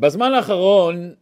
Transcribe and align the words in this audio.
בזמן 0.00 0.32
האחרון 0.32 1.14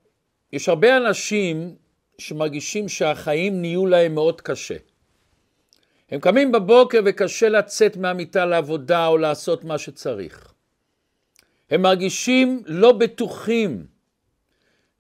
יש 0.53 0.69
הרבה 0.69 0.97
אנשים 0.97 1.75
שמרגישים 2.19 2.89
שהחיים 2.89 3.61
נהיו 3.61 3.87
להם 3.87 4.15
מאוד 4.15 4.41
קשה. 4.41 4.77
הם 6.11 6.21
קמים 6.21 6.53
בבוקר 6.53 7.01
וקשה 7.05 7.49
לצאת 7.49 7.97
מהמיטה 7.97 8.45
לעבודה 8.45 9.07
או 9.07 9.19
לעשות 9.19 9.65
מה 9.65 9.79
שצריך. 9.79 10.53
הם 11.71 11.83
מרגישים 11.83 12.63
לא 12.67 12.93
בטוחים, 12.93 13.87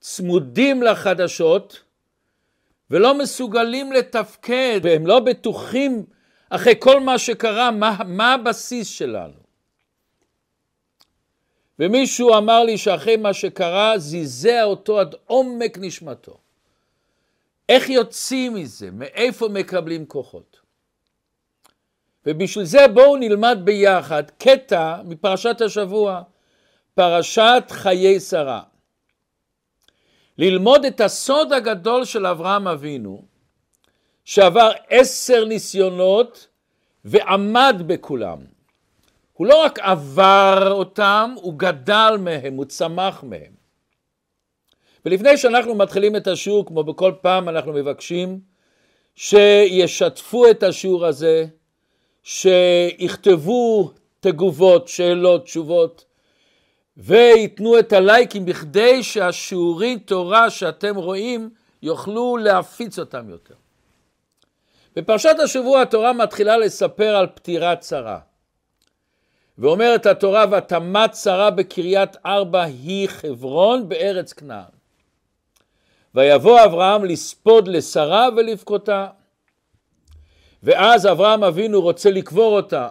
צמודים 0.01 0.83
לחדשות 0.83 1.83
ולא 2.91 3.19
מסוגלים 3.19 3.93
לתפקד, 3.93 4.81
והם 4.83 5.07
לא 5.07 5.21
בטוחים 5.21 6.05
אחרי 6.51 6.75
כל 6.79 7.01
מה 7.01 7.19
שקרה, 7.19 7.71
מה, 7.71 7.97
מה 8.07 8.35
הבסיס 8.35 8.89
שלנו. 8.89 9.38
ומישהו 11.79 12.35
אמר 12.39 12.65
לי 12.65 12.79
שאחרי 12.79 13.17
מה 13.17 13.33
שקרה 13.33 13.99
זעזע 13.99 14.65
אותו 14.65 15.01
עד 15.01 15.15
עומק 15.27 15.79
נשמתו. 15.79 16.39
איך 17.69 17.89
יוצאים 17.89 18.55
מזה? 18.55 18.91
מאיפה 18.91 19.49
מקבלים 19.49 20.07
כוחות? 20.07 20.61
ובשביל 22.27 22.65
זה 22.65 22.89
בואו 22.89 23.17
נלמד 23.17 23.59
ביחד 23.65 24.23
קטע 24.39 24.97
מפרשת 25.05 25.61
השבוע, 25.61 26.23
פרשת 26.95 27.63
חיי 27.71 28.21
שרה. 28.21 28.63
ללמוד 30.39 30.85
את 30.85 31.01
הסוד 31.01 31.53
הגדול 31.53 32.05
של 32.05 32.27
אברהם 32.27 32.69
אבינו, 32.69 33.23
שעבר 34.25 34.71
עשר 34.89 35.45
ניסיונות 35.45 36.49
ועמד 37.05 37.83
בכולם. 37.87 38.58
הוא 39.39 39.47
לא 39.47 39.65
רק 39.65 39.79
עבר 39.79 40.73
אותם, 40.73 41.35
הוא 41.37 41.55
גדל 41.57 42.17
מהם, 42.21 42.55
הוא 42.55 42.65
צמח 42.65 43.25
מהם. 43.25 43.53
ולפני 45.05 45.37
שאנחנו 45.37 45.75
מתחילים 45.75 46.17
את 46.17 46.27
השיעור, 46.27 46.67
כמו 46.67 46.85
בכל 46.85 47.13
פעם 47.21 47.49
אנחנו 47.49 47.73
מבקשים 47.73 48.41
שישתפו 49.15 50.51
את 50.51 50.63
השיעור 50.63 51.07
הזה, 51.07 51.47
שיכתבו 52.23 53.91
תגובות, 54.21 54.89
שאלות, 54.89 55.45
תשובות, 55.45 56.05
וייתנו 56.97 57.79
את 57.79 57.93
הלייקים 57.93 58.45
בכדי 58.45 59.03
שהשיעורי 59.03 59.99
תורה 59.99 60.51
שאתם 60.51 60.97
רואים 60.97 61.51
יוכלו 61.83 62.37
להפיץ 62.37 62.99
אותם 62.99 63.31
יותר. 63.31 63.55
בפרשת 64.97 65.37
השבוע 65.45 65.83
התורה 65.83 66.13
מתחילה 66.13 66.57
לספר 66.57 67.17
על 67.17 67.27
פטירת 67.35 67.83
שרה. 67.83 68.28
ואומרת 69.59 70.07
התורה, 70.07 70.45
ותמת 70.51 71.15
שרה 71.15 71.51
בקריית 71.51 72.17
ארבע 72.27 72.63
היא 72.63 73.09
חברון 73.09 73.89
בארץ 73.89 74.33
כנען. 74.33 74.79
ויבוא 76.15 76.65
אברהם 76.65 77.05
לספוד 77.05 77.69
לשרה 77.69 78.29
ולבכותה. 78.37 79.07
ואז 80.63 81.07
אברהם 81.07 81.45
אבינו 81.45 81.81
רוצה 81.81 82.11
לקבור 82.11 82.57
אותה. 82.57 82.89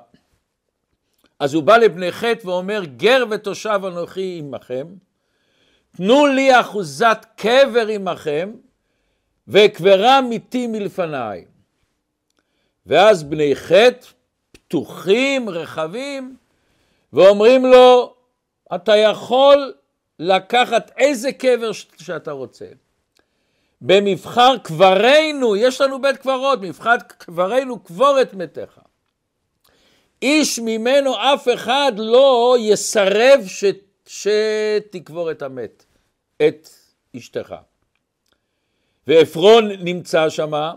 אז 1.39 1.53
הוא 1.53 1.63
בא 1.63 1.77
לבני 1.77 2.11
חטא 2.11 2.47
ואומר, 2.47 2.83
גר 2.97 3.23
ותושב 3.29 3.79
אנוכי 3.87 4.37
עמכם, 4.39 4.87
תנו 5.97 6.27
לי 6.27 6.59
אחוזת 6.59 7.25
קבר 7.35 7.87
עמכם, 7.87 8.51
ואקברה 9.47 10.21
מיתי 10.21 10.67
מלפניי. 10.67 11.45
ואז 12.85 13.23
בני 13.23 13.55
חטא, 13.55 14.07
פתוחים, 14.51 15.49
רחבים, 15.49 16.35
ואומרים 17.13 17.65
לו, 17.65 18.15
אתה 18.75 18.95
יכול 18.95 19.73
לקחת 20.19 20.91
איזה 20.97 21.31
קבר 21.31 21.71
שאתה 21.97 22.31
רוצה. 22.31 22.65
במבחר 23.81 24.57
קברנו, 24.63 25.55
יש 25.55 25.81
לנו 25.81 26.01
בית 26.01 26.17
קברות, 26.17 26.61
מבחר 26.61 26.95
קברנו 27.07 27.79
קבור 27.79 28.21
את 28.21 28.33
מתיך. 28.33 28.79
איש 30.21 30.59
ממנו 30.59 31.15
אף 31.17 31.47
אחד 31.53 31.91
לא 31.97 32.55
יסרב 32.59 33.41
ש... 33.47 33.63
שתקבור 34.07 35.31
את 35.31 35.41
המת, 35.41 35.85
את 36.47 36.69
אשתך. 37.17 37.55
ועפרון 39.07 39.71
נמצא 39.71 40.29
שמה, 40.29 40.73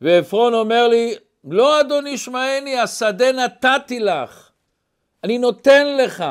ועפרון 0.00 0.54
אומר 0.54 0.88
לי, 0.88 1.14
לא 1.44 1.80
אדוני 1.80 2.18
שמעני, 2.18 2.78
השדה 2.78 3.32
נתתי 3.32 4.00
לך, 4.00 4.50
אני 5.24 5.38
נותן 5.38 5.96
לך 5.96 6.24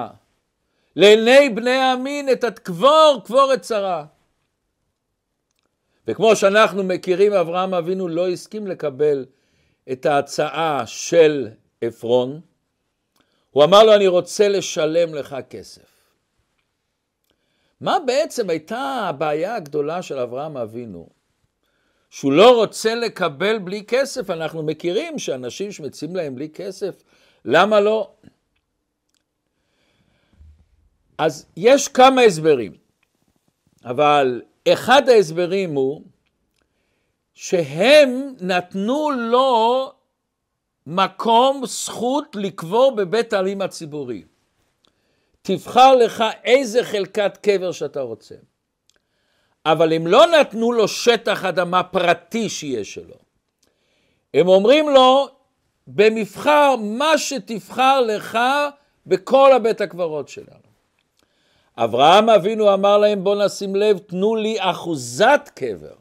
לעיני 0.96 1.50
בני 1.50 1.78
המין 1.78 2.30
את 2.32 2.44
הקבור, 2.44 3.22
קבור 3.26 3.54
את 3.54 3.64
שרה. 3.64 4.06
וכמו 6.08 6.36
שאנחנו 6.36 6.84
מכירים, 6.84 7.34
אברהם 7.34 7.74
אבינו 7.74 8.08
לא 8.08 8.30
הסכים 8.30 8.68
לקבל 8.68 9.26
את 9.92 10.06
ההצעה 10.06 10.84
של 10.86 11.50
עפרון. 11.82 12.42
הוא 13.52 13.64
אמר 13.64 13.84
לו, 13.84 13.96
אני 13.96 14.08
רוצה 14.08 14.48
לשלם 14.48 15.16
לך 15.16 15.36
כסף. 15.50 15.92
מה 17.82 17.98
בעצם 18.06 18.50
הייתה 18.50 18.80
הבעיה 18.80 19.56
הגדולה 19.56 20.02
של 20.02 20.18
אברהם 20.18 20.58
אבינו? 20.58 21.10
שהוא 22.10 22.32
לא 22.32 22.56
רוצה 22.56 22.96
לקבל 22.96 23.60
בלי 23.60 23.84
כסף. 23.88 24.30
אנחנו 24.30 24.64
מכירים 24.64 25.20
שאנשים 25.20 25.72
שמציעים 25.72 26.16
להם 26.16 26.36
בלי 26.36 26.50
כסף, 26.50 27.04
למה 27.46 27.80
לא? 27.80 28.12
אז 31.22 31.46
יש 31.58 31.88
כמה 31.88 32.22
הסברים, 32.22 32.74
אבל 33.86 34.42
אחד 34.68 35.10
ההסברים 35.10 35.76
הוא 35.76 36.02
שהם 37.34 38.34
נתנו 38.42 39.12
לו 39.12 39.92
מקום, 40.88 41.66
זכות 41.66 42.36
לקבור 42.36 42.96
בבית 42.96 43.34
העלים 43.34 43.62
הציבורי. 43.62 44.24
תבחר 45.42 45.96
לך 45.96 46.24
איזה 46.44 46.84
חלקת 46.84 47.38
קבר 47.38 47.72
שאתה 47.72 48.02
רוצה. 48.02 48.36
אבל 49.66 49.94
הם 49.94 50.08
לא 50.08 50.28
נתנו 50.28 50.72
לו 50.72 50.88
שטח 50.88 51.46
אדמה 51.46 51.84
פרטי 51.84 52.50
שיהיה 52.50 52.86
שלו. 52.86 53.16
הם 54.34 54.48
אומרים 54.48 54.90
לו, 54.90 55.28
במבחר 55.88 56.76
מה 56.80 57.18
שתבחר 57.18 58.02
לך 58.02 58.40
בכל 59.06 59.54
הבית 59.54 59.82
הקברות 59.82 60.30
שלנו. 60.30 60.71
אברהם 61.78 62.30
אבינו 62.30 62.74
אמר 62.74 62.98
להם, 62.98 63.24
בואו 63.24 63.46
נשים 63.46 63.76
לב, 63.76 63.98
תנו 63.98 64.36
לי 64.36 64.56
אחוזת 64.60 65.50
קבר. 65.56 65.94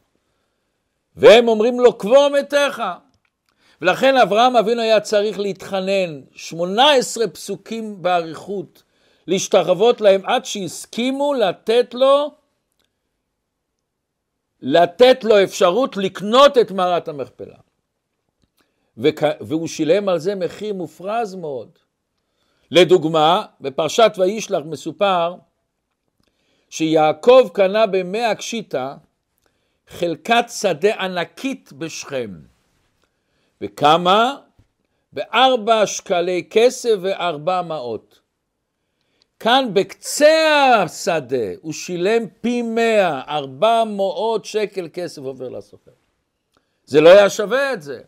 והם 1.17 1.49
אומרים 1.49 1.81
לו, 1.81 1.99
קבור 1.99 2.29
מתיך. 2.29 2.83
ולכן 3.83 4.17
אברהם 4.17 4.57
אבינו 4.57 4.83
היה 4.83 5.01
צריך 5.01 5.39
להתחנן 5.39 6.21
18 6.35 7.29
פסוקים 7.29 8.03
באריכות, 8.03 8.83
להשתחוות 9.27 10.01
להם 10.01 10.21
עד 10.25 10.45
שהסכימו 10.45 11.35
לתת 11.35 11.95
לו, 11.95 12.31
לתת 14.61 15.25
לו 15.25 15.43
אפשרות 15.43 15.97
לקנות 15.97 16.59
את 16.59 16.71
מערת 16.71 17.09
המכפלה. 17.09 17.57
והוא 18.97 19.69
שילם 19.69 20.09
על 20.09 20.19
זה 20.19 20.35
מחיר 20.35 20.75
מופרז 20.75 21.35
מאוד. 21.35 21.69
לדוגמה, 22.71 23.45
בפרשת 23.61 24.13
וישלח 24.19 24.63
מסופר 24.65 25.35
שיעקב 26.71 27.49
קנה 27.53 27.87
במאה 27.87 28.35
קשיטה 28.35 28.97
חלקת 29.89 30.45
שדה 30.49 30.95
ענקית 30.95 31.73
בשכם. 31.73 32.31
וכמה? 33.61 34.37
בארבע 35.13 35.87
שקלי 35.87 36.47
כסף 36.51 36.95
וארבע 37.01 37.63
מאות. 37.63 38.21
כאן 39.41 39.69
בקצה 39.73 40.75
השדה 40.83 41.37
הוא 41.61 41.73
שילם 41.73 42.23
פי 42.41 42.63
מאה, 42.63 43.21
ארבע 43.29 43.85
מאות 43.85 44.45
שקל 44.45 44.89
כסף 44.93 45.23
עובר 45.23 45.49
לסוחר. 45.49 45.91
זה 46.85 47.01
לא 47.01 47.09
היה 47.09 47.31
שווה 47.31 47.73
את 47.73 47.83
זה. 47.83 48.01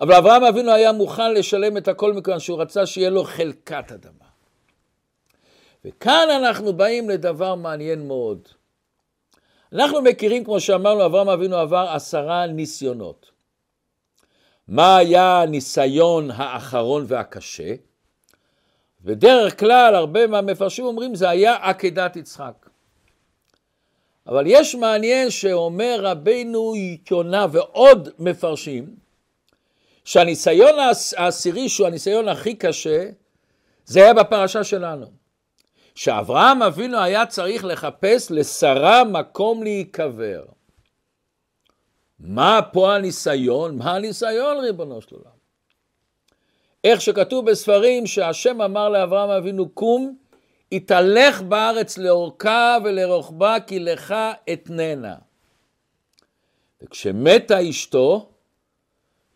אבל 0.00 0.14
אברהם 0.14 0.44
אבינו 0.44 0.72
היה 0.72 0.92
מוכן 0.92 1.34
לשלם 1.34 1.76
את 1.76 1.88
הכל 1.88 2.12
מכיוון 2.12 2.40
שהוא 2.40 2.60
רצה 2.60 2.86
שיהיה 2.86 3.10
לו 3.10 3.24
חלקת 3.24 3.92
אדמה. 3.92 4.27
וכאן 5.84 6.28
אנחנו 6.30 6.72
באים 6.72 7.10
לדבר 7.10 7.54
מעניין 7.54 8.06
מאוד. 8.06 8.48
אנחנו 9.72 10.02
מכירים, 10.02 10.44
כמו 10.44 10.60
שאמרנו, 10.60 11.06
אברהם 11.06 11.28
אבינו 11.28 11.56
עבר 11.56 11.88
עשרה 11.92 12.46
ניסיונות. 12.46 13.30
מה 14.68 14.96
היה 14.96 15.42
הניסיון 15.42 16.30
האחרון 16.30 17.04
והקשה? 17.08 17.74
בדרך 19.00 19.60
כלל, 19.60 19.94
הרבה 19.94 20.26
מהמפרשים 20.26 20.84
אומרים, 20.84 21.14
זה 21.14 21.28
היה 21.28 21.56
עקדת 21.56 22.16
יצחק. 22.16 22.68
אבל 24.26 24.44
יש 24.46 24.74
מעניין 24.74 25.30
שאומר 25.30 25.98
רבינו 26.02 26.72
יונה 27.10 27.46
ועוד 27.52 28.08
מפרשים, 28.18 28.96
שהניסיון 30.04 30.74
העשירי, 31.16 31.68
שהוא 31.68 31.86
הניסיון 31.86 32.28
הכי 32.28 32.54
קשה, 32.54 33.10
זה 33.84 34.02
היה 34.02 34.14
בפרשה 34.14 34.64
שלנו. 34.64 35.17
שאברהם 35.98 36.62
אבינו 36.62 36.98
היה 36.98 37.26
צריך 37.26 37.64
לחפש 37.64 38.30
לשרה 38.30 39.04
מקום 39.04 39.62
להיקבר. 39.62 40.44
מה 42.20 42.60
פה 42.72 42.94
הניסיון? 42.94 43.78
מה 43.78 43.94
הניסיון 43.94 44.56
ריבונו 44.58 45.00
של 45.02 45.14
עולם? 45.14 45.36
איך 46.84 47.00
שכתוב 47.00 47.50
בספרים 47.50 48.06
שהשם 48.06 48.62
אמר 48.62 48.88
לאברהם 48.88 49.30
אבינו 49.30 49.68
קום, 49.68 50.16
התהלך 50.72 51.42
בארץ 51.42 51.98
לאורכה 51.98 52.76
ולרוחבה 52.84 53.56
כי 53.66 53.78
לך 53.78 54.14
אתננה. 54.52 55.14
וכשמתה 56.82 57.70
אשתו, 57.70 58.30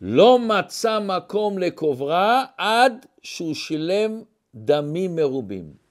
לא 0.01 0.39
מצא 0.39 0.99
מקום 0.99 1.57
לקוברה 1.57 2.45
עד 2.57 3.05
שהוא 3.21 3.53
שילם 3.53 4.21
דמים 4.55 5.15
מרובים. 5.15 5.82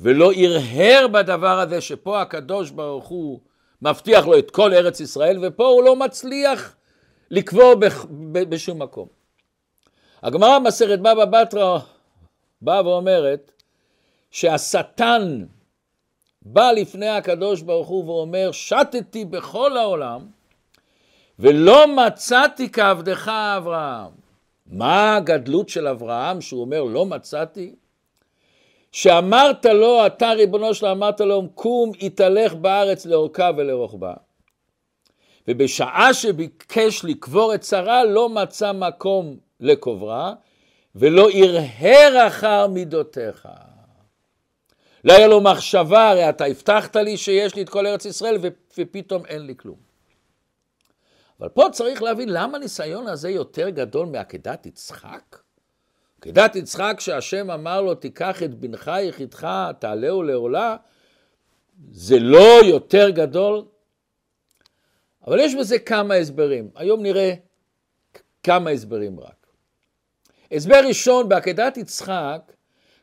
ולא 0.00 0.32
הרהר 0.32 1.06
בדבר 1.12 1.58
הזה 1.58 1.80
שפה 1.80 2.20
הקדוש 2.20 2.70
ברוך 2.70 3.06
הוא 3.06 3.40
מבטיח 3.82 4.26
לו 4.26 4.38
את 4.38 4.50
כל 4.50 4.74
ארץ 4.74 5.00
ישראל, 5.00 5.38
ופה 5.42 5.66
הוא 5.66 5.82
לא 5.82 5.96
מצליח 5.96 6.76
לקבור 7.30 7.74
בשום 8.32 8.82
מקום. 8.82 9.08
הגמרא 10.22 10.58
במסכת 10.58 10.98
בבא 10.98 11.24
בתרא 11.24 11.78
באה 12.62 12.86
ואומרת 12.86 13.52
שהשטן 14.30 15.44
בא 16.42 16.70
לפני 16.70 17.08
הקדוש 17.08 17.62
ברוך 17.62 17.88
הוא 17.88 18.04
ואומר, 18.04 18.52
שתתי 18.52 19.24
בכל 19.24 19.76
העולם 19.76 20.26
ולא 21.38 21.86
מצאתי 21.96 22.72
כעבדך 22.72 23.28
אברהם. 23.28 24.10
מה 24.66 25.16
הגדלות 25.16 25.68
של 25.68 25.86
אברהם 25.86 26.40
שהוא 26.40 26.60
אומר 26.60 26.82
לא 26.82 27.06
מצאתי? 27.06 27.74
שאמרת 28.92 29.66
לו, 29.66 30.06
אתה 30.06 30.30
ריבונו 30.30 30.74
שלו, 30.74 30.90
אמרת 30.90 31.20
לו, 31.20 31.48
קום 31.54 31.92
התהלך 32.02 32.54
בארץ 32.54 33.06
לאורכה 33.06 33.50
ולרוחבה. 33.56 34.14
ובשעה 35.48 36.14
שביקש 36.14 37.04
לקבור 37.04 37.54
את 37.54 37.64
שרה, 37.64 38.04
לא 38.04 38.28
מצא 38.28 38.72
מקום 38.72 39.36
לקוברה, 39.60 40.34
ולא 40.94 41.28
הרהר 41.30 42.26
אחר 42.26 42.66
מידותיך. 42.66 43.48
לא 45.04 45.12
היה 45.12 45.26
לו 45.26 45.40
מחשבה, 45.40 46.10
הרי 46.10 46.28
אתה 46.28 46.44
הבטחת 46.44 46.96
לי 46.96 47.16
שיש 47.16 47.54
לי 47.54 47.62
את 47.62 47.68
כל 47.68 47.86
ארץ 47.86 48.04
ישראל, 48.04 48.38
ופתאום 48.78 49.26
אין 49.26 49.46
לי 49.46 49.54
כלום. 49.56 49.76
אבל 51.40 51.48
פה 51.48 51.64
צריך 51.72 52.02
להבין 52.02 52.28
למה 52.28 52.58
הניסיון 52.58 53.06
הזה 53.06 53.30
יותר 53.30 53.68
גדול 53.68 54.06
מעקדת 54.06 54.66
יצחק? 54.66 55.36
עקדת 56.20 56.56
יצחק 56.56 56.96
שהשם 56.98 57.50
אמר 57.50 57.80
לו, 57.80 57.94
תיקח 57.94 58.42
את 58.42 58.54
בנך 58.54 58.90
יחידך, 59.02 59.48
תעלהו 59.78 60.22
לעולה, 60.22 60.76
זה 61.90 62.18
לא 62.18 62.64
יותר 62.64 63.10
גדול? 63.10 63.64
אבל 65.26 65.40
יש 65.40 65.54
בזה 65.54 65.78
כמה 65.78 66.14
הסברים. 66.14 66.70
היום 66.74 67.02
נראה 67.02 67.34
כמה 68.42 68.70
הסברים 68.70 69.20
רק. 69.20 69.46
הסבר 70.52 70.80
ראשון, 70.88 71.28
בעקדת 71.28 71.76
יצחק, 71.76 72.52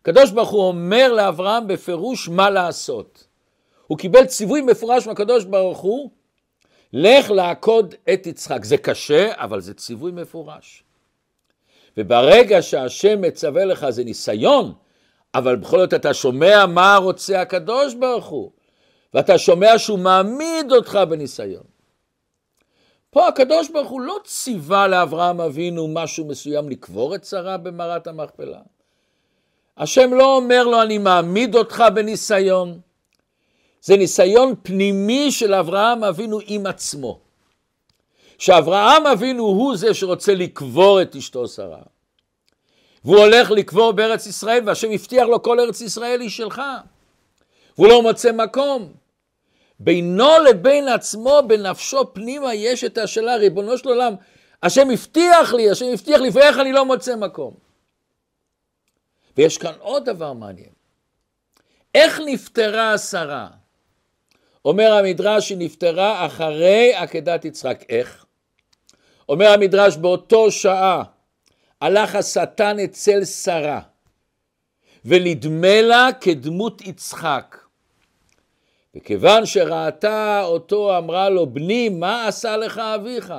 הקדוש 0.02 0.32
ברוך 0.32 0.50
הוא 0.50 0.68
אומר 0.68 1.14
לאברהם 1.14 1.68
בפירוש 1.68 2.30
מה 2.30 2.50
לעשות. 2.50 3.28
הוא 3.88 3.98
קיבל 3.98 4.26
ציווי 4.26 4.62
מפורש 4.62 5.08
מהקדוש 5.08 5.46
ברוך 5.46 5.80
הוא, 5.80 6.12
לך 6.94 7.32
לעקוד 7.32 7.96
את 8.14 8.28
יצחק. 8.28 8.64
זה 8.64 8.78
קשה, 8.78 9.32
אבל 9.36 9.62
זה 9.62 9.74
ציווי 9.74 10.12
מפורש. 10.12 10.84
וברגע 11.98 12.62
שהשם 12.62 13.22
מצווה 13.22 13.66
לך 13.66 13.90
זה 13.90 14.04
ניסיון, 14.04 14.74
אבל 15.36 15.56
בכל 15.56 15.80
זאת 15.80 15.94
אתה 15.94 16.14
שומע 16.14 16.66
מה 16.66 16.96
רוצה 16.96 17.42
הקדוש 17.42 17.94
ברוך 17.94 18.26
הוא, 18.26 18.52
ואתה 19.14 19.38
שומע 19.38 19.78
שהוא 19.78 20.00
מעמיד 20.00 20.72
אותך 20.72 21.00
בניסיון. 21.10 21.64
פה 23.10 23.28
הקדוש 23.28 23.70
ברוך 23.70 23.90
הוא 23.90 24.02
לא 24.02 24.18
ציווה 24.24 24.88
לאברהם 24.88 25.42
אבינו 25.42 25.88
משהו 25.88 26.26
מסוים 26.26 26.70
לקבור 26.70 27.16
את 27.16 27.26
שרה 27.26 27.58
במערת 27.58 28.08
המכפלה. 28.08 28.60
השם 29.78 30.14
לא 30.14 30.36
אומר 30.36 30.64
לו 30.64 30.82
אני 30.82 30.98
מעמיד 30.98 31.56
אותך 31.56 31.84
בניסיון. 31.94 32.80
זה 33.82 33.98
ניסיון 33.98 34.54
פנימי 34.64 35.32
של 35.32 35.54
אברהם 35.54 36.04
אבינו 36.04 36.40
עם 36.48 36.66
עצמו. 36.66 37.27
שאברהם 38.38 39.08
אבינו 39.08 39.44
הוא 39.44 39.78
זה 39.78 39.94
שרוצה 39.94 40.34
לקבור 40.34 41.02
את 41.02 41.16
אשתו 41.16 41.48
שרה. 41.48 41.82
והוא 43.04 43.18
הולך 43.18 43.52
לקבור 43.52 43.92
בארץ 43.92 44.26
ישראל, 44.26 44.64
והשם 44.66 44.92
הבטיח 44.92 45.28
לו 45.28 45.44
כל 45.44 45.60
ארץ 45.60 45.82
ישראל 45.82 46.22
היא 46.22 46.30
שלך. 46.30 46.62
והוא 47.78 47.88
לא 47.88 48.02
מוצא 48.02 48.32
מקום. 48.32 48.94
בינו 49.80 50.30
לבין 50.50 50.88
עצמו, 50.88 51.42
בנפשו 51.48 52.14
פנימה, 52.14 52.54
יש 52.54 52.84
את 52.84 52.98
השאלה, 52.98 53.36
ריבונו 53.36 53.78
של 53.78 53.90
עולם, 53.90 54.14
השם 54.64 54.90
הבטיח 54.90 55.54
לי, 55.54 55.70
השם 55.70 55.86
הבטיח 55.94 56.22
לי, 56.22 56.30
ואיך 56.34 56.60
אני 56.60 56.72
לא 56.72 56.86
מוצא 56.86 57.16
מקום? 57.16 57.54
ויש 59.38 59.58
כאן 59.58 59.74
עוד 59.80 60.06
דבר 60.06 60.34
מעניין. 60.34 60.70
איך 61.96 62.22
נפטרה 62.26 62.98
שרה? 62.98 63.48
אומר 64.66 64.94
המדרש, 64.94 65.50
היא 65.50 65.58
נפטרה 65.58 66.26
אחרי 66.26 66.94
עקדת 66.96 67.46
יצחק. 67.46 67.84
איך? 67.90 68.26
אומר 69.30 69.48
המדרש, 69.48 69.98
באותו 69.98 70.52
שעה 70.52 71.04
הלך 71.82 72.16
השטן 72.16 72.80
אצל 72.80 73.26
שרה, 73.26 73.80
ונדמה 75.06 75.82
לה 75.82 76.10
כדמות 76.22 76.82
יצחק. 76.82 77.58
וכיוון 78.96 79.46
שראתה 79.46 80.42
אותו, 80.44 80.98
אמרה 80.98 81.30
לו, 81.30 81.46
בני, 81.46 81.90
מה 81.90 82.28
עשה 82.28 82.58
לך 82.58 82.78
אביך? 82.78 83.34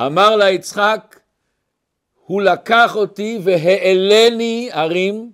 אמר 0.00 0.36
לה 0.36 0.50
יצחק, 0.50 1.20
הוא 2.26 2.42
לקח 2.42 2.96
אותי 2.96 3.38
והעלני 3.42 4.68
הרים, 4.72 5.32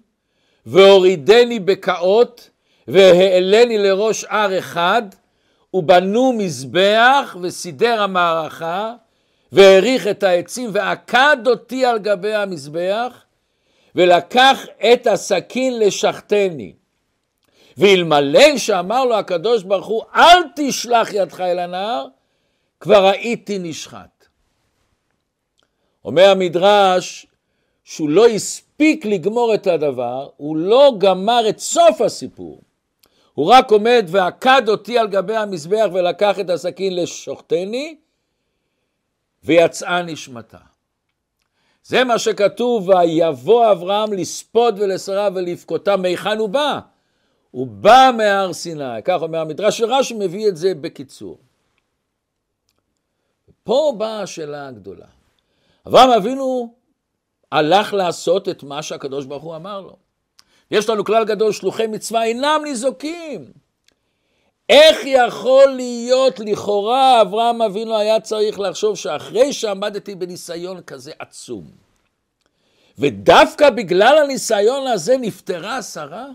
והורידני 0.67 1.59
בקעות, 1.59 2.51
והעלני 2.89 3.79
לראש 3.79 4.25
הר 4.25 4.59
אחד, 4.59 5.03
ובנו 5.77 6.33
מזבח 6.33 7.37
וסידר 7.43 8.03
המערכה, 8.03 8.95
והעריך 9.53 10.07
את 10.07 10.23
העצים, 10.23 10.71
ועקד 10.73 11.37
אותי 11.47 11.85
על 11.85 11.99
גבי 11.99 12.35
המזבח, 12.35 13.25
ולקח 13.95 14.67
את 14.93 15.07
הסכין 15.07 15.79
לשחטני. 15.79 16.73
ואלמלא 17.77 18.59
שאמר 18.59 19.05
לו 19.05 19.15
הקדוש 19.15 19.63
ברוך 19.63 19.87
הוא, 19.87 20.03
אל 20.15 20.43
תשלח 20.57 21.13
ידך 21.13 21.41
אל 21.41 21.59
הנהר, 21.59 22.07
כבר 22.81 23.07
הייתי 23.07 23.59
נשחט. 23.59 24.27
אומר 26.05 26.31
המדרש 26.31 27.27
שהוא 27.85 28.09
לא 28.09 28.27
הספיק 28.27 29.07
לגמור 29.07 29.55
את 29.55 29.67
הדבר, 29.67 30.29
הוא 30.37 30.57
לא 30.57 30.93
גמר 30.99 31.49
את 31.49 31.59
סוף 31.59 32.01
הסיפור. 32.01 32.61
הוא 33.37 33.53
רק 33.53 33.71
עומד 33.71 34.07
ועקד 34.09 34.69
אותי 34.69 34.99
על 34.99 35.09
גבי 35.09 35.37
המזבח 35.37 35.87
ולקח 35.93 36.41
את 36.41 36.51
הסכין 36.51 36.97
לשוחטני, 36.97 37.97
ויצאה 39.45 40.03
נשמתה. 40.03 40.59
זה 41.83 42.05
מה 42.05 42.19
שכתוב, 42.19 42.89
ויבוא 42.89 43.73
אברהם 43.73 44.13
לספוד 44.13 44.79
ולשרה 44.79 45.29
ולבכותה, 45.35 45.97
מהיכן 45.97 46.39
הוא 46.39 46.49
בא? 46.49 46.81
הוא 47.51 47.67
בא 47.67 48.11
מהר 48.17 48.53
סיני, 48.53 49.03
כך 49.05 49.23
אומר 49.23 49.39
המדרש, 49.39 49.81
ורש"י 49.81 50.15
מביא 50.15 50.49
את 50.49 50.57
זה 50.57 50.75
בקיצור. 50.75 51.39
פה 53.65 53.95
באה 53.99 54.23
השאלה 54.23 54.69
הגדולה. 54.69 55.07
אברהם 55.87 56.11
אבינו 56.11 56.75
הלך 57.53 57.95
לעשות 57.95 58.49
את 58.49 58.63
מה 58.63 58.83
שהקדוש 58.83 59.25
ברוך 59.25 59.45
הוא 59.45 59.57
אמר 59.57 59.81
לו. 59.81 60.06
יש 60.71 60.89
לנו 60.89 61.05
כלל 61.05 61.25
גדול, 61.25 61.53
שלוחי 61.53 61.87
מצווה 61.87 62.25
אינם 62.25 62.61
ניזוקים. 62.65 63.53
איך 64.69 64.99
יכול 65.05 65.67
להיות 65.67 66.41
לכאורה 66.41 67.23
אברהם 67.23 67.63
אבינו 67.63 67.97
היה 67.97 68.21
צריך 68.21 68.61
לחשוב 68.61 68.97
שאחרי 68.97 69.53
שעמדתי 69.53 70.15
בניסיון 70.15 70.83
כזה 70.83 71.13
עצום, 71.19 71.65
ודווקא 72.99 73.71
בגלל 73.71 74.19
הניסיון 74.19 74.87
הזה 74.87 75.17
נפטרה 75.17 75.83
שרה? 75.83 76.27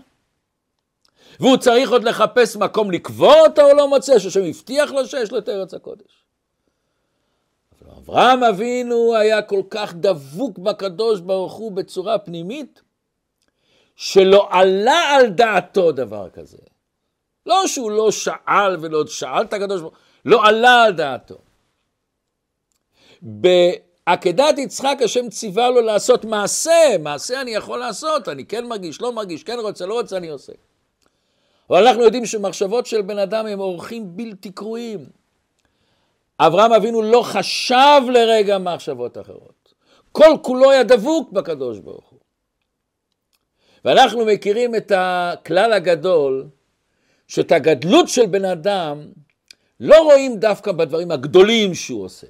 והוא 1.40 1.56
צריך 1.56 1.90
עוד 1.90 2.04
לחפש 2.04 2.56
מקום 2.56 2.90
לקבור 2.90 3.34
אותה 3.46 3.62
או 3.62 3.74
לא 3.74 3.88
מוצא, 3.88 4.18
שהשם 4.18 4.44
הבטיח 4.44 4.90
לו 4.90 5.06
שיש 5.06 5.32
לו 5.32 5.38
את 5.38 5.48
ארץ 5.48 5.74
הקודש. 5.74 6.24
אבל 7.82 7.90
אברהם 7.96 8.44
אבינו 8.44 9.14
היה 9.14 9.42
כל 9.42 9.62
כך 9.70 9.94
דבוק 9.94 10.58
בקדוש 10.58 11.20
ברוך 11.20 11.52
הוא 11.52 11.72
בצורה 11.72 12.18
פנימית, 12.18 12.82
שלא 14.02 14.48
עלה 14.50 15.00
על 15.00 15.26
דעתו 15.26 15.92
דבר 15.92 16.28
כזה. 16.30 16.58
לא 17.46 17.66
שהוא 17.66 17.90
לא 17.90 18.10
שאל 18.10 18.76
ולא 18.80 19.06
שאל 19.06 19.42
את 19.42 19.52
הקדוש 19.52 19.80
ברוך 19.80 19.92
הוא, 19.92 20.00
לא 20.24 20.46
עלה 20.46 20.84
על 20.84 20.92
דעתו. 20.92 21.38
עקדת 24.06 24.58
יצחק 24.58 24.98
השם 25.04 25.28
ציווה 25.28 25.70
לו 25.70 25.80
לעשות 25.80 26.24
מעשה, 26.24 26.96
מעשה 27.00 27.40
אני 27.40 27.50
יכול 27.50 27.78
לעשות, 27.78 28.28
אני 28.28 28.44
כן 28.44 28.66
מרגיש, 28.66 29.00
לא 29.00 29.12
מרגיש, 29.12 29.42
כן 29.42 29.58
רוצה, 29.62 29.86
לא 29.86 29.94
רוצה, 29.94 30.16
אני 30.16 30.28
עושה. 30.28 30.52
אבל 31.70 31.86
אנחנו 31.86 32.02
יודעים 32.02 32.26
שמחשבות 32.26 32.86
של 32.86 33.02
בן 33.02 33.18
אדם 33.18 33.46
הם 33.46 33.60
אורחים 33.60 34.16
בלתי 34.16 34.50
קרואים. 34.50 35.06
אברהם 36.38 36.72
אבינו 36.72 37.02
לא 37.02 37.22
חשב 37.22 38.00
לרגע 38.12 38.58
מחשבות 38.58 39.18
אחרות. 39.18 39.74
כל 40.12 40.36
כולו 40.42 40.70
היה 40.70 40.82
דבוק 40.82 41.32
בקדוש 41.32 41.78
ברוך. 41.78 42.11
ואנחנו 43.84 44.26
מכירים 44.26 44.74
את 44.74 44.92
הכלל 44.96 45.72
הגדול, 45.72 46.48
שאת 47.28 47.52
הגדלות 47.52 48.08
של 48.08 48.26
בן 48.26 48.44
אדם 48.44 49.06
לא 49.80 50.02
רואים 50.02 50.40
דווקא 50.40 50.72
בדברים 50.72 51.10
הגדולים 51.10 51.74
שהוא 51.74 52.04
עושה. 52.04 52.26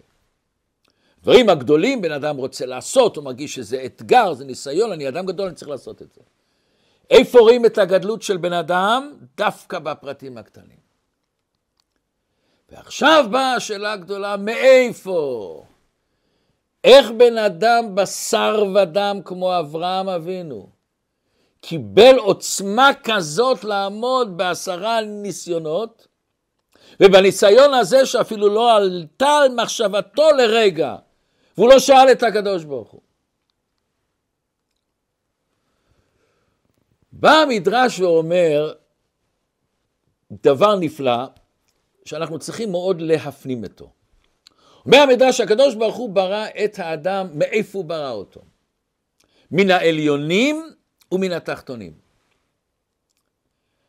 דברים 1.22 1.48
הגדולים 1.48 2.02
בן 2.02 2.12
אדם 2.12 2.36
רוצה 2.36 2.66
לעשות, 2.66 3.16
הוא 3.16 3.24
מרגיש 3.24 3.54
שזה 3.54 3.82
אתגר, 3.84 4.32
זה 4.32 4.44
ניסיון, 4.44 4.92
אני 4.92 5.08
אדם 5.08 5.26
גדול, 5.26 5.46
אני 5.46 5.54
צריך 5.54 5.70
לעשות 5.70 6.02
את 6.02 6.12
זה. 6.12 6.20
איפה 7.10 7.38
רואים 7.38 7.66
את 7.66 7.78
הגדלות 7.78 8.22
של 8.22 8.36
בן 8.36 8.52
אדם? 8.52 9.12
דווקא 9.36 9.78
בפרטים 9.78 10.38
הקטנים. 10.38 10.82
ועכשיו 12.72 13.24
באה 13.30 13.54
השאלה 13.54 13.92
הגדולה, 13.92 14.36
מאיפה? 14.36 15.64
איך 16.84 17.10
בן 17.10 17.38
אדם 17.38 17.94
בשר 17.94 18.64
ודם 18.74 19.20
כמו 19.24 19.58
אברהם 19.58 20.08
אבינו 20.08 20.81
קיבל 21.62 22.18
עוצמה 22.18 22.90
כזאת 23.04 23.64
לעמוד 23.64 24.36
בעשרה 24.36 25.00
ניסיונות, 25.00 26.06
ובניסיון 27.00 27.74
הזה 27.74 28.06
שאפילו 28.06 28.48
לא 28.48 28.76
עלתה 28.76 29.28
על 29.28 29.54
מחשבתו 29.54 30.30
לרגע, 30.30 30.96
והוא 31.56 31.68
לא 31.68 31.78
שאל 31.78 32.12
את 32.12 32.22
הקדוש 32.22 32.64
ברוך 32.64 32.90
הוא. 32.90 33.00
בא 37.12 37.30
המדרש 37.30 38.00
ואומר 38.00 38.72
דבר 40.32 40.76
נפלא, 40.76 41.24
שאנחנו 42.04 42.38
צריכים 42.38 42.70
מאוד 42.70 43.00
להפנים 43.00 43.64
אותו. 43.64 43.92
אומר 44.86 44.98
המדרש, 44.98 45.40
הקדוש 45.40 45.74
ברוך 45.74 45.96
הוא 45.96 46.10
ברא 46.10 46.46
את 46.64 46.78
האדם, 46.78 47.28
מאיפה 47.34 47.78
הוא 47.78 47.84
ברא 47.84 48.10
אותו? 48.10 48.40
מן 49.50 49.70
העליונים 49.70 50.72
ומן 51.12 51.32
התחתונים. 51.32 51.92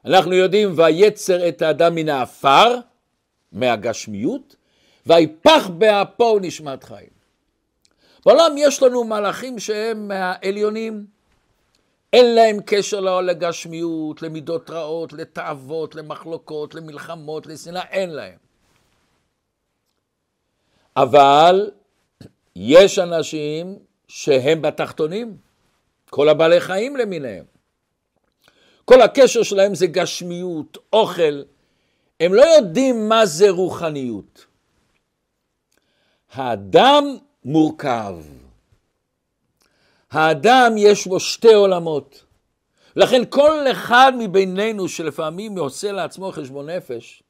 אנחנו 0.05 0.33
יודעים, 0.33 0.73
ויצר 0.75 1.47
את 1.47 1.61
האדם 1.61 1.95
מן 1.95 2.09
העפר, 2.09 2.75
מהגשמיות, 3.51 4.55
ויפח 5.05 5.67
באפו 5.77 6.39
נשמת 6.39 6.83
חיים. 6.83 7.09
בעולם 8.25 8.55
יש 8.57 8.83
לנו 8.83 9.03
מלאכים 9.03 9.59
שהם 9.59 10.07
מהעליונים, 10.07 11.05
אין 12.13 12.35
להם 12.35 12.57
קשר 12.65 12.99
לא 12.99 13.23
לגשמיות, 13.23 14.21
למידות 14.21 14.69
רעות, 14.69 15.13
לתאוות, 15.13 15.95
למחלוקות, 15.95 16.75
למלחמות, 16.75 17.45
לשנאה, 17.45 17.83
אין 17.89 18.09
להם. 18.09 18.37
אבל 20.97 21.71
יש 22.55 22.99
אנשים 22.99 23.79
שהם 24.07 24.61
בתחתונים, 24.61 25.37
כל 26.13 26.29
הבעלי 26.29 26.59
חיים 26.59 26.95
למיניהם. 26.97 27.45
כל 28.85 29.01
הקשר 29.01 29.43
שלהם 29.43 29.75
זה 29.75 29.87
גשמיות, 29.87 30.77
אוכל. 30.93 31.43
הם 32.19 32.33
לא 32.33 32.41
יודעים 32.41 33.09
מה 33.09 33.25
זה 33.25 33.49
רוחניות. 33.49 34.45
האדם 36.31 37.17
מורכב. 37.45 38.15
האדם 40.11 40.73
יש 40.77 41.07
בו 41.07 41.19
שתי 41.19 41.53
עולמות. 41.53 42.23
לכן 42.95 43.21
כל 43.29 43.71
אחד 43.71 44.13
מבינינו 44.17 44.87
שלפעמים 44.89 45.59
עושה 45.59 45.91
לעצמו 45.91 46.31
חשבון 46.31 46.69
נפש, 46.69 47.23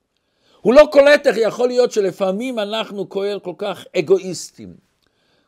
הוא 0.61 0.73
לא 0.73 0.87
קולט 0.91 1.27
איך 1.27 1.37
יכול 1.39 1.67
להיות 1.67 1.91
שלפעמים 1.91 2.59
אנחנו 2.59 3.09
כל, 3.09 3.37
כך 3.57 3.85
אגואיסטים, 3.99 4.75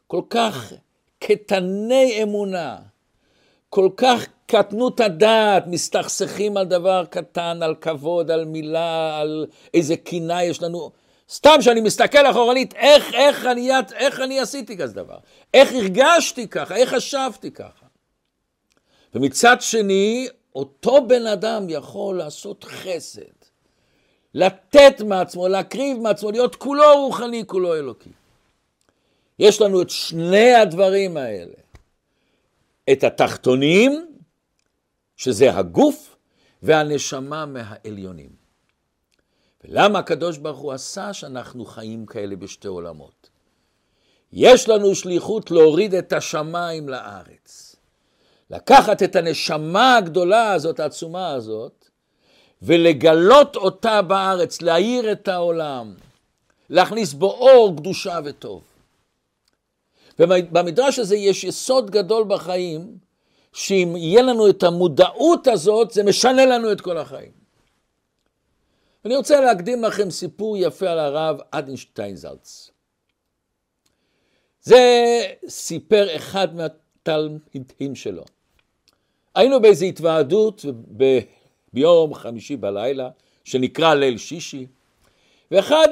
כל 0.08 0.22
כך 0.30 0.74
קטני 1.20 2.24
אמונה, 2.24 2.95
כל 3.76 3.90
כך 3.98 4.26
קטנות 4.46 5.00
הדעת, 5.00 5.68
מסתכסכים 5.68 6.58
על 6.58 6.66
דבר 6.66 7.06
קטן, 7.10 7.60
על 7.64 7.76
כבוד, 7.82 8.32
על 8.32 8.46
מילה, 8.46 9.20
על 9.20 9.46
איזה 9.74 9.96
קינה 9.96 10.44
יש 10.44 10.64
לנו. 10.64 10.92
סתם 11.30 11.62
שאני 11.62 11.82
מסתכל 11.82 12.32
אחורנית, 12.32 12.74
איך, 12.74 13.14
איך, 13.14 13.46
אני, 13.46 13.70
איך 13.96 14.20
אני 14.20 14.40
עשיתי 14.40 14.78
כזה 14.78 14.94
דבר? 14.94 15.18
איך 15.54 15.74
הרגשתי 15.74 16.48
ככה? 16.48 16.76
איך 16.76 16.94
חשבתי 16.94 17.52
ככה? 17.52 17.86
ומצד 19.16 19.62
שני, 19.62 20.28
אותו 20.56 21.08
בן 21.08 21.28
אדם 21.28 21.66
יכול 21.70 22.18
לעשות 22.18 22.64
חסד, 22.64 23.22
לתת 24.34 25.02
מעצמו, 25.02 25.48
להקריב 25.48 25.98
מעצמו, 25.98 26.32
להיות 26.32 26.56
כולו 26.56 26.84
רוחני, 26.96 27.44
כולו 27.48 27.76
אלוקי. 27.76 28.10
יש 29.40 29.62
לנו 29.62 29.82
את 29.82 29.90
שני 29.90 30.54
הדברים 30.54 31.18
האלה. 31.18 31.65
את 32.92 33.04
התחתונים, 33.04 34.18
שזה 35.18 35.58
הגוף, 35.58 36.16
והנשמה 36.64 37.46
מהעליונים. 37.46 38.30
ולמה 39.64 40.00
הקדוש 40.00 40.38
ברוך 40.38 40.60
הוא 40.60 40.74
עשה 40.74 41.14
שאנחנו 41.14 41.66
חיים 41.66 42.06
כאלה 42.06 42.36
בשתי 42.36 42.68
עולמות? 42.68 43.30
יש 44.34 44.70
לנו 44.70 44.96
שליחות 44.96 45.52
להוריד 45.52 45.94
את 45.94 46.14
השמיים 46.14 46.90
לארץ. 46.90 47.76
לקחת 48.50 49.04
את 49.04 49.16
הנשמה 49.16 49.98
הגדולה 49.98 50.54
הזאת, 50.54 50.80
העצומה 50.80 51.34
הזאת, 51.34 51.90
ולגלות 52.62 53.56
אותה 53.56 54.02
בארץ, 54.02 54.62
להאיר 54.62 55.12
את 55.12 55.28
העולם, 55.28 55.94
להכניס 56.70 57.14
בו 57.14 57.32
אור, 57.32 57.78
קדושה 57.78 58.20
וטוב. 58.26 58.64
ובמדרש 60.20 61.00
הזה 61.00 61.16
יש 61.16 61.44
יסוד 61.44 61.92
גדול 61.92 62.24
בחיים, 62.28 62.98
שאם 63.54 63.94
יהיה 63.98 64.22
לנו 64.22 64.50
את 64.50 64.64
המודעות 64.64 65.48
הזאת, 65.48 65.92
זה 65.92 66.04
משנה 66.04 66.46
לנו 66.46 66.72
את 66.72 66.82
כל 66.82 66.98
החיים. 66.98 67.32
אני 69.06 69.16
רוצה 69.16 69.42
להקדים 69.42 69.84
לכם 69.84 70.10
סיפור 70.10 70.58
יפה 70.58 70.90
על 70.90 71.00
הרב 71.00 71.40
אדינשטיין 71.52 72.16
זלץ. 72.16 72.72
זה 74.62 74.82
סיפר 75.48 76.16
אחד 76.16 76.48
מהתלמידים 76.56 77.96
שלו. 77.96 78.24
היינו 79.36 79.62
באיזו 79.62 79.86
התוועדות 79.86 80.66
ב... 80.98 81.20
ביום 81.74 82.14
חמישי 82.14 82.56
בלילה, 82.56 83.10
שנקרא 83.44 83.94
ליל 83.94 84.18
שישי, 84.18 84.68
ואחד 85.52 85.88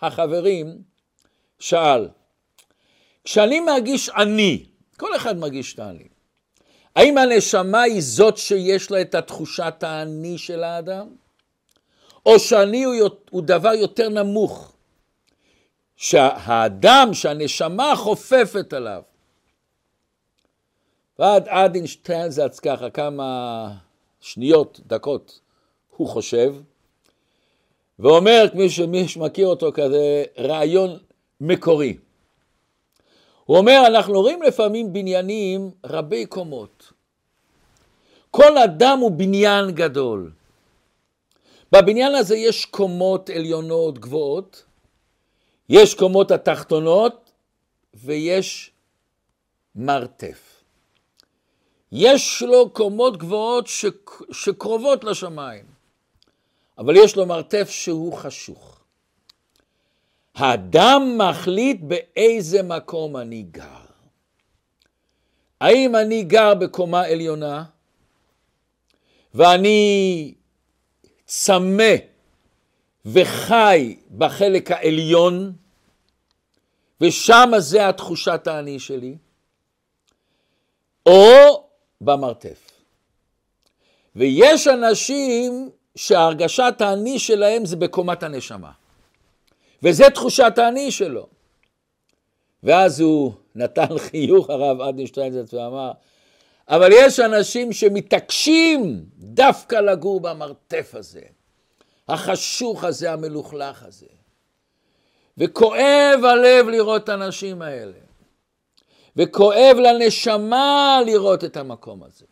החברים 0.00 0.82
שאל, 1.58 2.08
כשאני 3.30 3.60
מרגיש 3.60 4.10
אני, 4.10 4.64
כל 4.96 5.16
אחד 5.16 5.36
מרגיש 5.36 5.74
את 5.74 5.78
האני, 5.78 6.08
האם 6.96 7.18
הנשמה 7.18 7.82
היא 7.82 8.02
זאת 8.02 8.36
שיש 8.36 8.90
לה 8.90 9.00
את 9.00 9.14
התחושת 9.14 9.74
האני 9.82 10.38
של 10.38 10.64
האדם? 10.64 11.08
או 12.26 12.38
שאני 12.38 12.84
הוא, 12.84 12.94
הוא 13.30 13.42
דבר 13.42 13.72
יותר 13.74 14.08
נמוך, 14.08 14.72
שהאדם, 15.96 17.08
שהנשמה 17.12 17.92
חופפת 17.96 18.72
עליו. 18.72 19.02
ועד 21.18 21.48
אדינשטיינזץ 21.48 22.60
ככה 22.60 22.90
כמה 22.90 23.70
שניות, 24.20 24.80
דקות, 24.86 25.40
הוא 25.96 26.08
חושב, 26.08 26.54
ואומר, 27.98 28.44
כמי 28.52 29.08
שמכיר 29.08 29.46
אותו 29.46 29.72
כזה, 29.74 30.24
רעיון 30.38 30.98
מקורי. 31.40 31.96
הוא 33.48 33.58
אומר, 33.58 33.82
אנחנו 33.86 34.20
רואים 34.20 34.42
לפעמים 34.42 34.92
בניינים 34.92 35.70
רבי 35.86 36.26
קומות. 36.26 36.92
כל 38.30 38.58
אדם 38.58 38.98
הוא 38.98 39.10
בניין 39.10 39.70
גדול. 39.70 40.32
בבניין 41.72 42.14
הזה 42.14 42.36
יש 42.36 42.64
קומות 42.64 43.30
עליונות 43.30 43.98
גבוהות, 43.98 44.64
יש 45.68 45.94
קומות 45.94 46.30
התחתונות 46.30 47.30
ויש 47.94 48.70
מרתף. 49.74 50.62
יש 51.92 52.42
לו 52.42 52.70
קומות 52.70 53.16
גבוהות 53.16 53.66
שקרובות 54.32 55.04
לשמיים, 55.04 55.64
אבל 56.78 56.96
יש 56.96 57.16
לו 57.16 57.26
מרתף 57.26 57.70
שהוא 57.70 58.12
חשוך. 58.12 58.77
האדם 60.38 61.18
מחליט 61.18 61.80
באיזה 61.80 62.62
מקום 62.62 63.16
אני 63.16 63.42
גר. 63.42 63.84
האם 65.60 65.96
אני 65.96 66.22
גר 66.22 66.54
בקומה 66.54 67.04
עליונה 67.04 67.64
ואני 69.34 70.34
צמא 71.26 71.94
וחי 73.06 73.96
בחלק 74.18 74.70
העליון, 74.70 75.52
ושם 77.00 77.50
זה 77.58 77.88
התחושת 77.88 78.46
האני 78.46 78.78
שלי, 78.78 79.16
או 81.06 81.68
במרתף. 82.00 82.70
ויש 84.16 84.66
אנשים 84.66 85.70
שהרגשת 85.96 86.74
האני 86.80 87.18
שלהם 87.18 87.66
זה 87.66 87.76
בקומת 87.76 88.22
הנשמה. 88.22 88.70
וזה 89.82 90.10
תחושת 90.14 90.52
האני 90.56 90.90
שלו. 90.90 91.26
ואז 92.62 93.00
הוא 93.00 93.32
נתן 93.54 93.98
חיוך 93.98 94.50
הרב 94.50 94.80
אדין 94.80 95.06
שטיינזרץ 95.06 95.54
ואמר, 95.54 95.92
אבל 96.68 96.90
יש 96.92 97.20
אנשים 97.20 97.72
שמתעקשים 97.72 99.04
דווקא 99.18 99.76
לגור 99.76 100.20
במרתף 100.20 100.94
הזה, 100.94 101.22
החשוך 102.08 102.84
הזה, 102.84 103.12
המלוכלך 103.12 103.82
הזה. 103.82 104.06
וכואב 105.38 106.20
הלב 106.24 106.68
לראות 106.68 107.04
את 107.04 107.08
האנשים 107.08 107.62
האלה. 107.62 107.98
וכואב 109.16 109.76
לנשמה 109.76 110.98
לראות 111.06 111.44
את 111.44 111.56
המקום 111.56 112.02
הזה. 112.02 112.24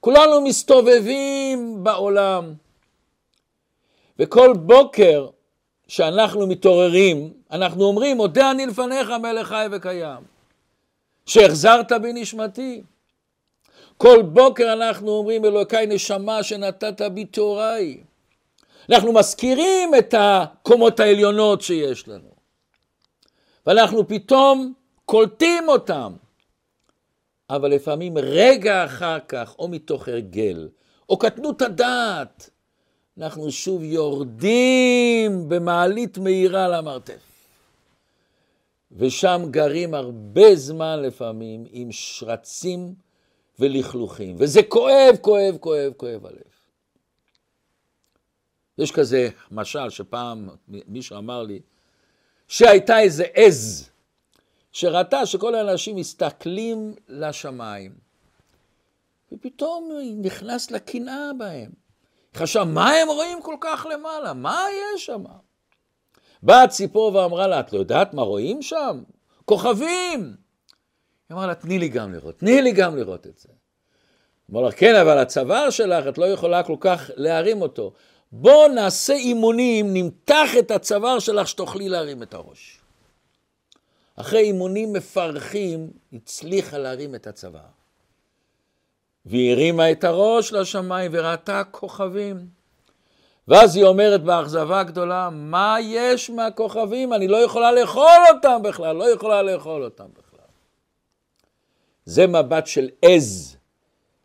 כולנו 0.00 0.40
מסתובבים 0.40 1.84
בעולם, 1.84 2.54
וכל 4.18 4.52
בוקר 4.56 5.28
שאנחנו 5.88 6.46
מתעוררים, 6.46 7.32
אנחנו 7.50 7.84
אומרים, 7.84 8.16
מודה 8.16 8.50
אני 8.50 8.66
לפניך 8.66 9.10
מלך 9.10 9.48
חי 9.48 9.66
וקיים, 9.72 10.22
שהחזרת 11.26 11.92
בי 11.92 12.12
נשמתי. 12.12 12.82
כל 13.96 14.22
בוקר 14.22 14.72
אנחנו 14.72 15.10
אומרים, 15.10 15.44
אלוקי 15.44 15.86
נשמה 15.86 16.42
שנתת 16.42 17.02
בי 17.02 17.24
תוראי. 17.24 18.00
אנחנו 18.90 19.12
מזכירים 19.12 19.94
את 19.98 20.14
הקומות 20.18 21.00
העליונות 21.00 21.62
שיש 21.62 22.08
לנו, 22.08 22.30
ואנחנו 23.66 24.08
פתאום 24.08 24.72
קולטים 25.04 25.68
אותם. 25.68 26.12
אבל 27.50 27.70
לפעמים 27.70 28.18
רגע 28.18 28.84
אחר 28.84 29.18
כך, 29.28 29.54
או 29.58 29.68
מתוך 29.68 30.08
הרגל, 30.08 30.68
או 31.08 31.18
קטנות 31.18 31.62
הדעת, 31.62 32.50
אנחנו 33.18 33.50
שוב 33.50 33.82
יורדים 33.82 35.48
במעלית 35.48 36.18
מהירה 36.18 36.68
למרתף. 36.68 37.20
ושם 38.92 39.42
גרים 39.50 39.94
הרבה 39.94 40.56
זמן 40.56 41.02
לפעמים 41.02 41.64
עם 41.70 41.92
שרצים 41.92 42.94
ולכלוכים. 43.58 44.36
וזה 44.38 44.62
כואב, 44.62 45.16
כואב, 45.20 45.56
כואב, 45.60 45.92
כואב 45.96 46.26
הלב. 46.26 46.42
יש 48.78 48.92
כזה 48.92 49.28
משל 49.50 49.90
שפעם 49.90 50.48
מישהו 50.68 51.18
אמר 51.18 51.42
לי, 51.42 51.60
שהייתה 52.48 53.00
איזה 53.00 53.24
עז 53.34 53.90
שראתה 54.72 55.26
שכל 55.26 55.54
האנשים 55.54 55.96
מסתכלים 55.96 56.94
לשמיים, 57.08 57.94
ופתאום 59.32 59.90
נכנס 60.22 60.70
לקנאה 60.70 61.30
בהם. 61.38 61.87
חשב, 62.34 62.62
מה 62.62 62.90
הם 62.90 63.08
רואים 63.08 63.42
כל 63.42 63.54
כך 63.60 63.86
למעלה? 63.92 64.32
מה 64.32 64.64
יש 64.94 65.06
שם? 65.06 65.24
באה 66.42 66.62
הציפור 66.62 67.14
ואמרה 67.14 67.46
לה, 67.46 67.60
את 67.60 67.72
לא 67.72 67.78
יודעת 67.78 68.14
מה 68.14 68.22
רואים 68.22 68.62
שם? 68.62 69.02
כוכבים! 69.44 70.36
היא 71.28 71.34
אמרה 71.34 71.46
לה, 71.46 71.54
תני 71.54 71.78
לי 71.78 71.88
גם 71.88 72.12
לראות, 72.12 72.38
תני 72.38 72.62
לי 72.62 72.72
גם 72.72 72.96
לראות 72.96 73.26
את 73.26 73.38
זה. 73.38 73.48
אמר 74.50 74.60
לה, 74.60 74.72
כן, 74.72 74.94
אבל 74.94 75.18
הצוואר 75.18 75.70
שלך, 75.70 76.06
את 76.08 76.18
לא 76.18 76.24
יכולה 76.24 76.62
כל 76.62 76.76
כך 76.80 77.10
להרים 77.16 77.62
אותו. 77.62 77.92
בוא 78.32 78.68
נעשה 78.68 79.12
אימונים, 79.12 79.94
נמתח 79.94 80.50
את 80.58 80.70
הצוואר 80.70 81.18
שלך 81.18 81.48
שתוכלי 81.48 81.88
להרים 81.88 82.22
את 82.22 82.34
הראש. 82.34 82.80
אחרי 84.16 84.40
אימונים 84.40 84.92
מפרכים, 84.92 85.90
הצליחה 86.12 86.78
להרים 86.78 87.14
את 87.14 87.26
הצוואר. 87.26 87.77
והיא 89.28 89.52
הרימה 89.52 89.90
את 89.90 90.04
הראש 90.04 90.52
לשמיים 90.52 91.10
וראתה 91.14 91.62
כוכבים. 91.64 92.46
ואז 93.48 93.76
היא 93.76 93.84
אומרת 93.84 94.22
באכזבה 94.22 94.82
גדולה, 94.82 95.28
מה 95.32 95.76
יש 95.82 96.30
מהכוכבים? 96.30 97.12
אני 97.12 97.28
לא 97.28 97.36
יכולה 97.36 97.72
לאכול 97.72 98.20
אותם 98.34 98.62
בכלל, 98.62 98.96
לא 98.96 99.12
יכולה 99.12 99.42
לאכול 99.42 99.84
אותם 99.84 100.04
בכלל. 100.12 100.46
זה 102.04 102.26
מבט 102.26 102.66
של 102.66 102.88
עז, 103.02 103.56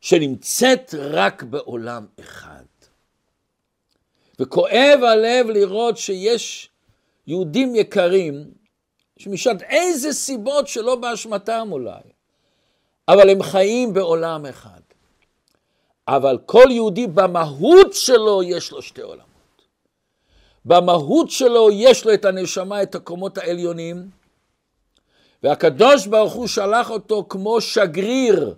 שנמצאת 0.02 0.96
רק 1.00 1.44
בעולם 1.44 2.06
אחד. 2.20 2.64
וכואב 4.40 5.00
הלב 5.04 5.50
לראות 5.50 5.98
שיש 5.98 6.70
יהודים 7.28 7.76
יקרים, 7.76 8.52
שמשעת 9.18 9.62
איזה 9.62 10.14
סיבות 10.14 10.68
שלא 10.68 10.96
באשמתם 10.96 11.68
אולי, 11.72 12.02
אבל 13.08 13.30
הם 13.30 13.44
חיים 13.44 13.94
בעולם 13.94 14.46
אחד. 14.46 14.93
אבל 16.08 16.38
כל 16.46 16.66
יהודי 16.70 17.08
במהות 17.08 17.94
שלו 17.94 18.44
יש 18.44 18.72
לו 18.72 18.82
שתי 18.82 19.02
עולמות. 19.02 19.28
במהות 20.66 21.30
שלו 21.30 21.70
יש 21.72 22.06
לו 22.06 22.14
את 22.14 22.26
הנשמה, 22.26 22.84
את 22.84 22.96
הקומות 22.96 23.38
העליונים, 23.38 24.10
והקדוש 25.44 26.08
ברוך 26.08 26.34
הוא 26.34 26.48
שלח 26.48 26.90
אותו 26.90 27.26
כמו 27.30 27.62
שגריר 27.62 28.56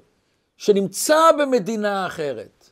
שנמצא 0.58 1.32
במדינה 1.40 2.08
אחרת. 2.08 2.70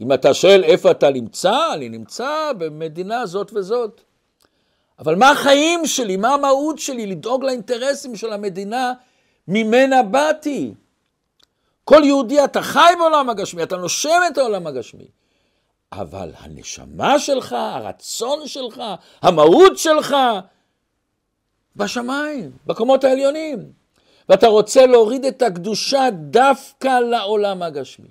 אם 0.00 0.12
אתה 0.12 0.34
שואל 0.34 0.64
איפה 0.64 0.90
אתה 0.90 1.10
נמצא, 1.10 1.74
אני 1.74 1.88
נמצא 1.88 2.52
במדינה 2.58 3.26
זאת 3.26 3.50
וזאת. 3.54 4.00
אבל 4.98 5.16
מה 5.16 5.30
החיים 5.30 5.86
שלי, 5.86 6.16
מה 6.16 6.34
המהות 6.34 6.78
שלי? 6.78 7.06
לדאוג 7.06 7.44
לאינטרסים 7.44 8.16
של 8.16 8.32
המדינה 8.32 8.92
ממנה 9.48 10.02
באתי. 10.02 10.74
כל 11.88 12.02
יהודי 12.04 12.44
אתה 12.44 12.62
חי 12.62 12.92
בעולם 12.98 13.30
הגשמי, 13.30 13.62
אתה 13.62 13.76
נושם 13.76 14.20
את 14.32 14.38
העולם 14.38 14.66
הגשמי. 14.66 15.08
אבל 15.92 16.30
הנשמה 16.38 17.18
שלך, 17.18 17.52
הרצון 17.52 18.48
שלך, 18.48 18.82
המהות 19.22 19.78
שלך, 19.78 20.16
בשמיים, 21.76 22.50
בקומות 22.66 23.04
העליונים. 23.04 23.72
ואתה 24.28 24.46
רוצה 24.46 24.86
להוריד 24.86 25.24
את 25.24 25.42
הקדושה 25.42 26.08
דווקא 26.12 27.00
לעולם 27.00 27.62
הגשמי. 27.62 28.08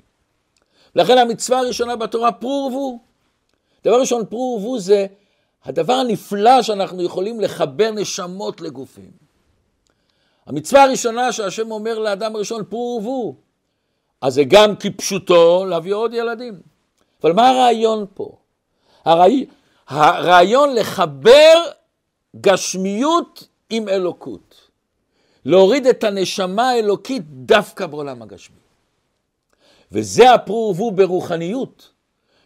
לכן 0.96 1.18
המצווה 1.18 1.60
הראשונה 1.60 1.96
בתורה, 1.96 2.32
פרו 2.32 2.70
ורבו. 2.74 3.00
דבר 3.84 4.00
ראשון, 4.00 4.26
פרו 4.26 4.60
ורבו 4.62 4.80
זה 4.80 5.06
הדבר 5.66 5.94
הנפלא 5.94 6.62
שאנחנו 6.62 7.04
יכולים 7.04 7.40
לחבר 7.40 7.92
נשמות 7.92 8.62
לגופים. 8.62 9.12
המצווה 10.46 10.84
הראשונה 10.84 11.32
שהשם 11.32 11.72
אומר 11.72 12.00
לאדם 12.00 12.36
הראשון, 12.36 12.64
פרו 12.70 13.02
ורבו. 13.04 13.47
אז 14.22 14.34
זה 14.34 14.44
גם 14.44 14.76
כפשוטו 14.76 15.66
להביא 15.66 15.94
עוד 15.94 16.14
ילדים. 16.14 16.60
אבל 17.24 17.34
מה 17.34 17.50
הרעיון 17.50 18.06
פה? 18.14 18.38
הרעי... 19.06 19.46
הרעיון 19.88 20.76
לחבר 20.76 21.54
גשמיות 22.42 23.48
עם 23.70 23.90
אלוקות. 23.90 24.56
להוריד 25.46 25.88
את 25.88 26.04
הנשמה 26.04 26.70
האלוקית 26.70 27.24
דווקא 27.28 27.86
בעולם 27.86 28.22
הגשמי. 28.22 28.56
וזה 29.92 30.34
הפרו 30.34 30.68
ורבו 30.68 30.92
ברוחניות. 30.92 31.90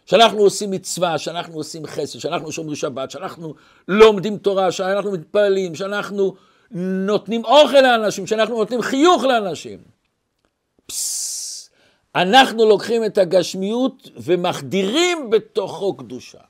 שאנחנו 0.06 0.38
עושים 0.38 0.70
מצווה, 0.70 1.18
שאנחנו 1.18 1.54
עושים 1.54 1.86
חסד, 1.86 2.18
שאנחנו 2.18 2.52
שומרים 2.52 2.76
שבת, 2.76 3.10
שאנחנו 3.10 3.54
לומדים 3.88 4.38
תורה, 4.38 4.72
שאנחנו 4.72 5.12
מתפללים, 5.12 5.74
שאנחנו 5.74 6.34
נותנים 6.70 7.44
אוכל 7.44 7.80
לאנשים, 7.80 8.26
שאנחנו 8.26 8.56
נותנים 8.58 8.82
חיוך 8.82 9.24
לאנשים. 9.24 9.78
פססס. 10.86 11.21
אנחנו 12.14 12.64
לוקחים 12.64 13.04
את 13.04 13.18
הגשמיות 13.18 14.08
ומחדירים 14.16 15.30
בתוכו 15.30 15.96
קדושה. 15.96 16.40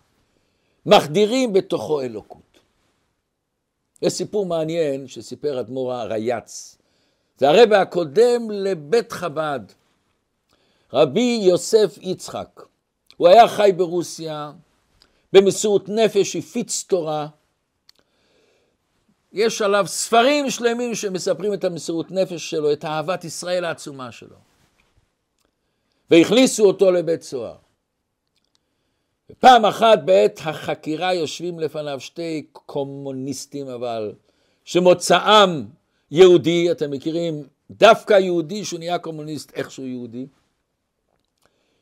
מחדירים 0.86 1.52
בתוכו 1.52 2.00
אלוקות. 2.00 2.58
יש 4.02 4.12
סיפור 4.12 4.46
מעניין 4.46 5.08
שסיפר 5.08 5.60
אדמו"ר 5.60 5.92
הרייץ. 5.92 6.78
זה 7.38 7.48
הרבה 7.48 7.80
הקודם 7.80 8.50
לבית 8.50 9.12
חב"ד. 9.12 9.60
רבי 10.92 11.40
יוסף 11.42 11.98
יצחק. 12.00 12.62
הוא 13.16 13.28
היה 13.28 13.48
חי 13.48 13.70
ברוסיה, 13.76 14.52
במסירות 15.32 15.88
נפש 15.88 16.36
הפיץ 16.36 16.84
תורה. 16.88 17.28
יש 19.32 19.62
עליו 19.62 19.86
ספרים 19.86 20.50
שלמים 20.50 20.94
שמספרים 20.94 21.54
את 21.54 21.64
המסירות 21.64 22.10
נפש 22.10 22.50
שלו, 22.50 22.72
את 22.72 22.84
אהבת 22.84 23.24
ישראל 23.24 23.64
העצומה 23.64 24.12
שלו. 24.12 24.51
והכניסו 26.12 26.64
אותו 26.64 26.90
לבית 26.90 27.22
סוהר. 27.22 27.56
פעם 29.38 29.64
אחת 29.64 29.98
בעת 30.04 30.40
החקירה 30.44 31.14
יושבים 31.14 31.58
לפניו 31.58 32.00
שתי 32.00 32.46
קומוניסטים 32.52 33.68
אבל, 33.68 34.12
שמוצאם 34.64 35.64
יהודי, 36.10 36.70
אתם 36.72 36.90
מכירים, 36.90 37.46
דווקא 37.70 38.14
יהודי 38.14 38.64
שהוא 38.64 38.78
נהיה 38.78 38.98
קומוניסט 38.98 39.52
איכשהו 39.54 39.86
יהודי. 39.86 40.26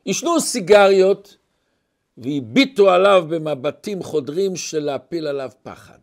עישנו 0.05 0.41
סיגריות 0.41 1.37
והביטו 2.19 2.91
עליו 2.91 3.27
במבטים 3.29 4.03
חודרים 4.03 4.57
של 4.57 4.85
להפיל 4.85 5.27
עליו 5.27 5.51
פחד. 5.63 5.99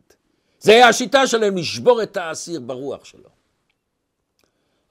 זה 0.60 0.72
היה 0.72 0.88
השיטה 0.88 1.28
שלהם 1.28 1.58
לשבור 1.58 2.04
את 2.04 2.18
האסיר 2.18 2.60
ברוח 2.60 3.06
שלו. 3.06 3.30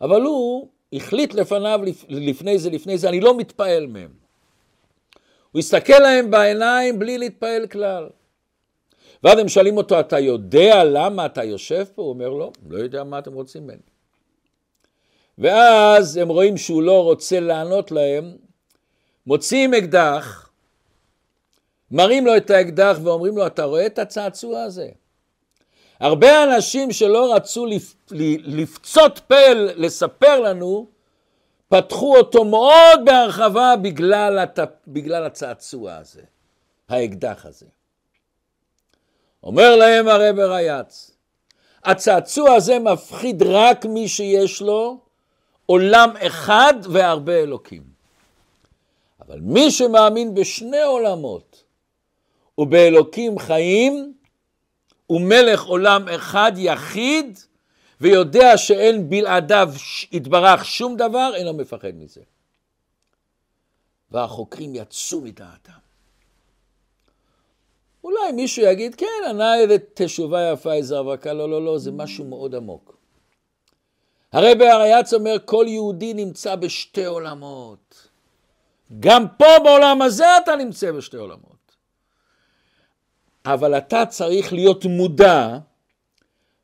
אבל 0.00 0.22
הוא 0.22 0.68
החליט 0.92 1.34
לפניו, 1.34 1.80
לפני 2.08 2.58
זה, 2.58 2.70
לפני 2.70 2.98
זה, 2.98 3.08
אני 3.08 3.20
לא 3.20 3.36
מתפעל 3.36 3.86
מהם. 3.86 4.10
הוא 5.52 5.58
הסתכל 5.58 5.98
להם 5.98 6.30
בעיניים 6.30 6.98
בלי 6.98 7.18
להתפעל 7.18 7.66
כלל. 7.66 8.08
ואז 9.24 9.38
הם 9.38 9.48
שואלים 9.48 9.76
אותו, 9.76 10.00
אתה 10.00 10.18
יודע 10.18 10.84
למה 10.84 11.26
אתה 11.26 11.44
יושב 11.44 11.84
פה? 11.94 12.02
הוא 12.02 12.08
אומר, 12.08 12.28
לא, 12.28 12.52
לא 12.68 12.78
יודע 12.78 13.04
מה 13.04 13.18
אתם 13.18 13.32
רוצים 13.32 13.62
ממני. 13.62 13.78
ואז 15.38 16.16
הם 16.16 16.28
רואים 16.28 16.56
שהוא 16.56 16.82
לא 16.82 17.04
רוצה 17.04 17.40
לענות 17.40 17.90
להם, 17.90 18.36
מוציאים 19.26 19.74
אקדח, 19.74 20.50
מראים 21.90 22.26
לו 22.26 22.36
את 22.36 22.50
האקדח 22.50 22.98
ואומרים 23.02 23.36
לו, 23.36 23.46
אתה 23.46 23.64
רואה 23.64 23.86
את 23.86 23.98
הצעצוע 23.98 24.62
הזה? 24.62 24.88
הרבה 26.00 26.44
אנשים 26.44 26.92
שלא 26.92 27.34
רצו 27.34 27.66
לפצות 28.44 29.18
פה 29.18 29.52
לספר 29.54 30.40
לנו, 30.40 30.86
פתחו 31.68 32.16
אותו 32.16 32.44
מאוד 32.44 33.00
בהרחבה 33.04 33.74
בגלל, 33.82 34.38
הת... 34.38 34.58
בגלל 34.86 35.24
הצעצוע 35.24 35.96
הזה, 35.96 36.22
האקדח 36.88 37.46
הזה. 37.46 37.66
אומר 39.42 39.76
להם 39.76 40.08
הרב 40.08 40.38
רייץ, 40.38 41.10
הצעצוע 41.84 42.54
הזה 42.54 42.78
מפחיד 42.78 43.42
רק 43.42 43.84
מי 43.84 44.08
שיש 44.08 44.62
לו 44.62 44.98
עולם 45.66 46.10
אחד 46.26 46.74
והרבה 46.82 47.34
אלוקים. 47.34 47.82
אבל 49.20 49.40
מי 49.40 49.70
שמאמין 49.70 50.34
בשני 50.34 50.82
עולמות 50.82 51.64
ובאלוקים 52.58 53.38
חיים, 53.38 54.14
הוא 55.06 55.20
מלך 55.20 55.62
עולם 55.62 56.08
אחד 56.08 56.52
יחיד, 56.56 57.38
ויודע 58.00 58.56
שאין 58.56 59.10
בלעדיו 59.10 59.72
יתברך 60.12 60.64
שום 60.64 60.96
דבר, 60.96 61.32
אינו 61.34 61.54
מפחד 61.54 61.94
מזה. 61.94 62.20
והחוקרים 64.10 64.74
יצאו 64.74 65.20
מדעתם. 65.20 65.72
אולי 68.04 68.32
מישהו 68.32 68.62
יגיד, 68.62 68.94
כן, 68.94 69.06
ענה 69.28 69.58
איזה 69.58 69.76
תשובה 69.94 70.50
יפה, 70.52 70.72
איזה 70.72 71.00
אבקה, 71.00 71.32
לא, 71.32 71.50
לא, 71.50 71.64
לא, 71.64 71.78
זה 71.78 71.92
משהו 71.92 72.24
מאוד 72.24 72.54
עמוק. 72.54 72.96
הרי 74.32 74.54
בהריאץ 74.54 75.14
אומר, 75.14 75.36
כל 75.44 75.64
יהודי 75.68 76.14
נמצא 76.14 76.56
בשתי 76.56 77.04
עולמות. 77.04 78.08
גם 79.00 79.28
פה 79.38 79.44
בעולם 79.64 80.02
הזה 80.02 80.36
אתה 80.36 80.56
נמצא 80.56 80.92
בשתי 80.92 81.16
עולמות. 81.16 81.55
אבל 83.46 83.78
אתה 83.78 84.06
צריך 84.06 84.52
להיות 84.52 84.84
מודע 84.84 85.58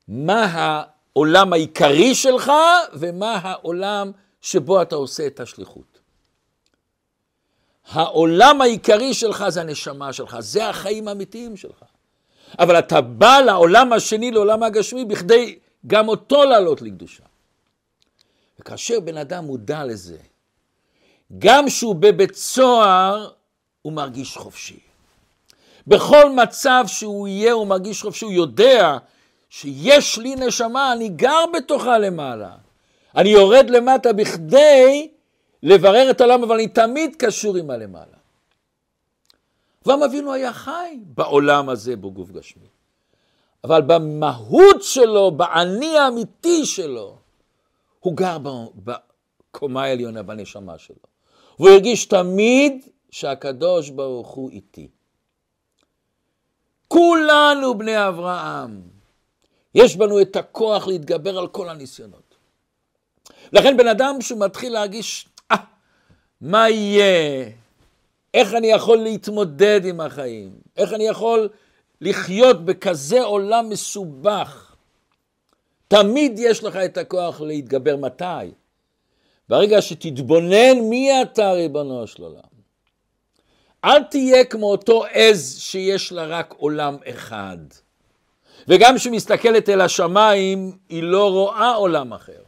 מה 0.08 0.44
העולם 0.44 1.52
העיקרי 1.52 2.14
שלך 2.14 2.52
ומה 2.92 3.38
העולם 3.42 4.12
שבו 4.40 4.82
אתה 4.82 4.96
עושה 4.96 5.26
את 5.26 5.40
השליחות. 5.40 5.98
העולם 7.90 8.60
העיקרי 8.60 9.14
שלך 9.14 9.44
זה 9.48 9.60
הנשמה 9.60 10.12
שלך, 10.12 10.36
זה 10.40 10.68
החיים 10.68 11.08
האמיתיים 11.08 11.56
שלך. 11.56 11.84
אבל 12.58 12.78
אתה 12.78 13.00
בא 13.00 13.40
לעולם 13.46 13.92
השני, 13.92 14.30
לעולם 14.30 14.62
הגשמי, 14.62 15.04
בכדי 15.04 15.58
גם 15.86 16.08
אותו 16.08 16.44
לעלות 16.44 16.82
לקדושה. 16.82 17.24
וכאשר 18.60 19.00
בן 19.00 19.16
אדם 19.16 19.44
מודע 19.44 19.84
לזה, 19.84 20.18
גם 21.38 21.68
שהוא 21.68 21.94
בבית 21.94 22.34
סוהר, 22.34 23.30
הוא 23.82 23.92
מרגיש 23.92 24.36
חופשי. 24.36 24.91
בכל 25.86 26.30
מצב 26.30 26.84
שהוא 26.86 27.28
יהיה, 27.28 27.52
הוא 27.52 27.66
מרגיש 27.66 28.02
חופשי, 28.02 28.24
הוא 28.24 28.32
יודע 28.32 28.98
שיש 29.50 30.18
לי 30.18 30.34
נשמה, 30.34 30.92
אני 30.92 31.08
גר 31.08 31.44
בתוכה 31.54 31.98
למעלה. 31.98 32.50
אני 33.16 33.28
יורד 33.28 33.70
למטה 33.70 34.12
בכדי 34.12 35.08
לברר 35.62 36.10
את 36.10 36.20
העולם, 36.20 36.42
אבל 36.42 36.54
אני 36.54 36.68
תמיד 36.68 37.16
קשור 37.18 37.56
עם 37.56 37.70
הלמעלה. 37.70 38.16
אברהם 39.84 40.02
אבינו 40.02 40.32
היה 40.32 40.52
חי 40.52 40.98
בעולם 41.02 41.68
הזה 41.68 41.96
בגוף 41.96 42.30
גשמי. 42.30 42.66
אבל 43.64 43.82
במהות 43.82 44.82
שלו, 44.82 45.30
באני 45.30 45.98
האמיתי 45.98 46.66
שלו, 46.66 47.16
הוא 48.00 48.16
גר 48.16 48.36
בקומה 48.74 49.84
העליונה, 49.84 50.22
בנשמה 50.22 50.78
שלו. 50.78 50.96
והוא 51.58 51.70
הרגיש 51.70 52.06
תמיד 52.06 52.86
שהקדוש 53.10 53.90
ברוך 53.90 54.28
הוא 54.28 54.50
איתי. 54.50 54.88
כולנו 56.92 57.78
בני 57.78 58.08
אברהם. 58.08 58.80
יש 59.74 59.96
בנו 59.96 60.20
את 60.20 60.36
הכוח 60.36 60.86
להתגבר 60.86 61.38
על 61.38 61.48
כל 61.48 61.68
הניסיונות. 61.68 62.34
לכן 63.52 63.76
בן 63.76 63.88
אדם 63.88 64.20
שהוא 64.20 64.40
מתחיל 64.40 64.72
להרגיש, 64.72 65.28
אה, 65.50 65.56
מה 66.40 66.70
יהיה? 66.70 67.48
איך 68.34 68.54
אני 68.54 68.66
יכול 68.66 68.98
להתמודד 68.98 69.80
עם 69.84 70.00
החיים? 70.00 70.50
איך 70.76 70.92
אני 70.92 71.06
יכול 71.06 71.48
לחיות 72.00 72.64
בכזה 72.64 73.22
עולם 73.22 73.68
מסובך? 73.68 74.74
תמיד 75.88 76.38
יש 76.38 76.64
לך 76.64 76.76
את 76.76 76.98
הכוח 76.98 77.40
להתגבר. 77.40 77.96
מתי? 77.96 78.52
ברגע 79.48 79.82
שתתבונן 79.82 80.80
מי 80.80 81.22
אתה 81.22 81.52
ריבונו 81.52 82.06
של 82.06 82.22
עולם. 82.22 82.51
אל 83.84 84.02
תהיה 84.02 84.44
כמו 84.44 84.70
אותו 84.70 85.04
עז 85.12 85.58
שיש 85.58 86.12
לה 86.12 86.24
רק 86.24 86.54
עולם 86.58 86.96
אחד. 87.10 87.56
וגם 88.68 88.96
כשהיא 88.96 89.12
מסתכלת 89.12 89.68
אל 89.68 89.80
השמיים, 89.80 90.78
היא 90.88 91.02
לא 91.02 91.30
רואה 91.30 91.74
עולם 91.74 92.12
אחר. 92.12 92.42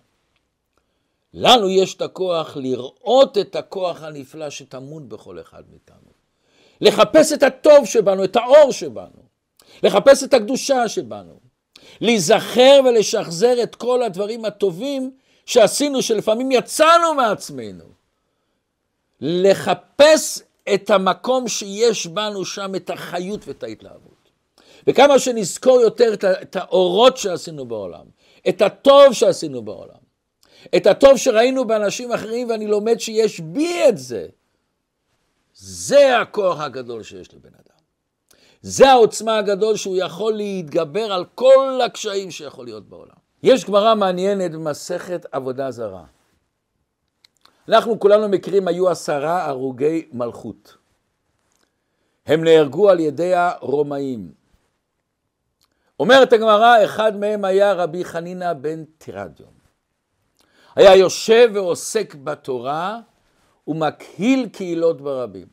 לנו 1.35 1.71
יש 1.71 1.95
את 1.95 2.03
הכוח 2.03 2.57
לראות 2.57 3.39
את 3.39 3.57
הכוח 3.57 4.03
הנפלא 4.03 4.51
שטמון 4.51 5.09
בכל 5.09 5.41
אחד 5.41 5.63
מאיתנו. 5.71 6.15
לחפש 6.81 7.33
את 7.33 7.43
הטוב 7.43 7.85
שבנו, 7.85 8.25
את 8.25 8.37
האור 8.37 8.73
שבנו. 8.73 9.25
לחפש 9.83 10.25
את 10.25 10.35
הקדושה 10.35 10.89
שבנו. 10.89 11.41
להיזכר 12.01 12.81
ולשחזר 12.85 13.63
את 13.63 13.75
כל 13.75 14.03
הדברים 14.03 14.45
הטובים 14.45 15.11
שעשינו, 15.47 16.03
שלפעמים 16.03 16.53
יצאנו 16.53 17.15
מעצמנו. 17.15 17.85
לחפש 19.21 20.43
את 20.75 20.91
המקום 20.91 21.49
שיש 21.49 22.07
בנו 22.07 22.45
שם, 22.45 22.75
את 22.75 22.91
החיות 22.91 23.49
ואת 23.49 23.63
ההתלהבות. 23.63 24.15
וכמה 24.87 25.19
שנזכור 25.19 25.81
יותר 25.81 26.15
את 26.43 26.57
האורות 26.57 27.17
שעשינו 27.17 27.67
בעולם, 27.67 28.05
את 28.49 28.63
הטוב 28.63 29.13
שעשינו 29.13 29.63
בעולם, 29.63 30.05
את 30.77 30.87
הטוב 30.87 31.17
שראינו 31.17 31.65
באנשים 31.65 32.13
אחרים, 32.13 32.51
ואני 32.51 32.67
לומד 32.67 33.01
שיש 33.01 33.41
בי 33.41 33.89
את 33.89 33.99
זה, 33.99 34.27
זה 35.55 36.19
הכוח 36.19 36.61
הגדול 36.61 37.03
שיש 37.03 37.35
לבן 37.35 37.49
אדם. 37.49 37.75
זה 38.63 38.91
העוצמה 38.91 39.39
הגדול 39.39 39.77
שהוא 39.77 39.97
יכול 39.97 40.33
להתגבר 40.33 41.13
על 41.13 41.25
כל 41.35 41.81
הקשיים 41.87 42.31
שיכול 42.31 42.65
להיות 42.65 42.89
בעולם. 42.89 43.15
יש 43.43 43.65
גמרא 43.65 43.95
מעניינת 43.95 44.53
במסכת 44.53 45.27
עבודה 45.33 45.71
זרה. 45.71 46.05
אנחנו 47.69 48.01
כולנו 48.01 48.29
מכירים, 48.29 48.69
היו 48.69 48.91
עשרה 48.91 49.47
הרוגי 49.47 50.09
מלכות. 50.13 50.77
הם 52.27 52.45
נהרגו 52.45 52.91
על 52.91 53.01
ידי 53.01 53.35
הרומאים. 53.35 54.33
אומרת 56.01 56.33
הגמרא, 56.33 56.85
אחד 56.85 57.17
מהם 57.17 57.45
היה 57.45 57.73
רבי 57.73 58.05
חנינא 58.05 58.53
בן 58.53 58.85
תירדיון. 58.99 59.53
היה 60.77 60.97
יושב 60.97 61.51
ועוסק 61.55 62.15
בתורה 62.15 63.01
ומקהיל 63.69 64.49
קהילות 64.49 65.01
ברבים. 65.01 65.49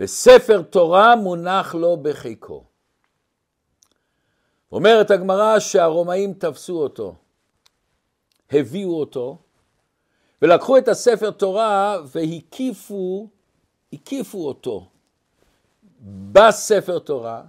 וספר 0.00 0.62
תורה 0.62 1.16
מונח 1.16 1.74
לו 1.74 1.96
בחיקו. 1.96 2.64
אומרת 4.72 5.10
הגמרא 5.10 5.58
שהרומאים 5.58 6.34
תפסו 6.34 6.82
אותו, 6.82 7.14
הביאו 8.50 9.00
אותו, 9.00 9.38
ולקחו 10.42 10.78
את 10.78 10.88
הספר 10.88 11.30
תורה 11.30 11.96
והקיפו, 12.04 13.28
הקיפו 13.92 14.46
אותו 14.46 14.86
בספר 16.32 16.98
תורה, 16.98 17.42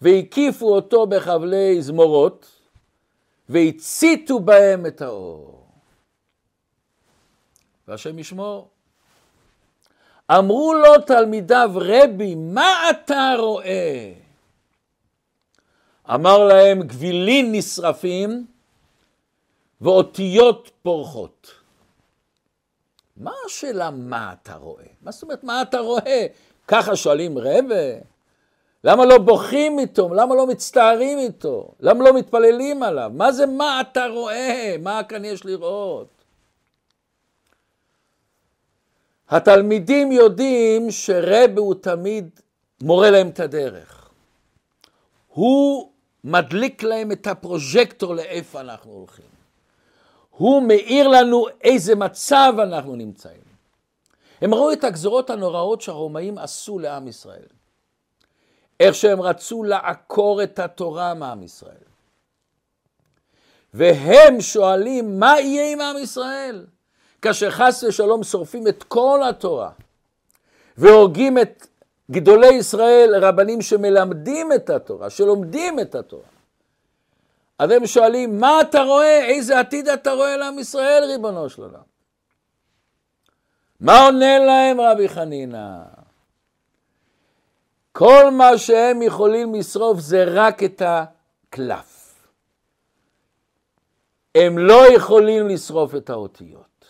והקיפו 0.00 0.74
אותו 0.74 1.06
בחבלי 1.06 1.82
זמורות, 1.82 2.50
והציתו 3.48 4.40
בהם 4.40 4.86
את 4.86 5.02
האור. 5.02 5.66
והשם 7.88 8.18
ישמור. 8.18 8.68
אמרו 10.30 10.74
לו 10.74 11.00
תלמידיו, 11.06 11.70
רבי, 11.74 12.34
מה 12.34 12.90
אתה 12.90 13.34
רואה? 13.38 14.12
אמר 16.14 16.44
להם, 16.44 16.82
גבילים 16.82 17.52
נשרפים 17.52 18.46
ואותיות 19.80 20.70
פורחות. 20.82 21.61
מה 23.22 23.32
השאלה 23.46 23.90
מה 23.90 24.32
אתה 24.32 24.54
רואה? 24.54 24.84
מה 25.02 25.10
זאת 25.10 25.22
אומרת 25.22 25.44
מה 25.44 25.62
אתה 25.62 25.78
רואה? 25.78 26.26
ככה 26.68 26.96
שואלים 26.96 27.38
רבה? 27.38 27.98
למה 28.84 29.04
לא 29.04 29.18
בוכים 29.18 29.78
איתו? 29.78 30.14
למה 30.14 30.34
לא 30.34 30.46
מצטערים 30.46 31.18
איתו? 31.18 31.74
למה 31.80 32.04
לא 32.04 32.14
מתפללים 32.14 32.82
עליו? 32.82 33.10
מה 33.14 33.32
זה 33.32 33.46
מה 33.46 33.80
אתה 33.80 34.06
רואה? 34.06 34.76
מה 34.80 35.02
כאן 35.08 35.24
יש 35.24 35.44
לראות? 35.44 36.08
התלמידים 39.28 40.12
יודעים 40.12 40.90
שרבי 40.90 41.60
הוא 41.60 41.74
תמיד 41.74 42.40
מורה 42.82 43.10
להם 43.10 43.28
את 43.28 43.40
הדרך. 43.40 44.10
הוא 45.28 45.92
מדליק 46.24 46.82
להם 46.82 47.12
את 47.12 47.26
הפרוז'קטור 47.26 48.14
לאיפה 48.14 48.60
אנחנו 48.60 48.92
הולכים. 48.92 49.41
הוא 50.42 50.62
מאיר 50.62 51.08
לנו 51.08 51.46
איזה 51.60 51.94
מצב 51.94 52.52
אנחנו 52.62 52.96
נמצאים. 52.96 53.42
הם 54.40 54.54
ראו 54.54 54.72
את 54.72 54.84
הגזרות 54.84 55.30
הנוראות 55.30 55.80
שהרומאים 55.80 56.38
עשו 56.38 56.78
לעם 56.78 57.08
ישראל. 57.08 57.46
איך 58.80 58.94
שהם 58.94 59.20
רצו 59.20 59.64
לעקור 59.64 60.42
את 60.42 60.58
התורה 60.58 61.14
מעם 61.14 61.42
ישראל. 61.42 61.84
והם 63.74 64.40
שואלים, 64.40 65.20
מה 65.20 65.40
יהיה 65.40 65.72
עם 65.72 65.80
עם 65.80 66.02
ישראל? 66.02 66.66
כאשר 67.22 67.50
חס 67.50 67.84
ושלום 67.84 68.24
שורפים 68.24 68.68
את 68.68 68.82
כל 68.82 69.20
התורה 69.28 69.70
והורגים 70.76 71.38
את 71.38 71.66
גדולי 72.10 72.54
ישראל, 72.54 73.24
רבנים 73.24 73.62
שמלמדים 73.62 74.52
את 74.52 74.70
התורה, 74.70 75.10
שלומדים 75.10 75.80
את 75.80 75.94
התורה. 75.94 76.31
אז 77.62 77.70
הם 77.70 77.86
שואלים, 77.86 78.40
מה 78.40 78.60
אתה 78.60 78.82
רואה? 78.82 79.24
איזה 79.24 79.60
עתיד 79.60 79.88
אתה 79.88 80.12
רואה 80.12 80.36
לעם 80.36 80.58
ישראל, 80.58 81.04
ריבונו 81.04 81.50
של 81.50 81.62
עולם? 81.62 81.82
מה 83.80 84.00
עונה 84.00 84.38
להם 84.38 84.80
רבי 84.80 85.08
חנינא? 85.08 85.78
כל 87.92 88.30
מה 88.30 88.58
שהם 88.58 89.02
יכולים 89.02 89.54
לשרוף 89.54 90.00
זה 90.00 90.24
רק 90.26 90.62
את 90.62 90.82
הקלף. 90.84 92.14
הם 94.34 94.58
לא 94.58 94.92
יכולים 94.94 95.48
לשרוף 95.48 95.94
את 95.94 96.10
האותיות. 96.10 96.84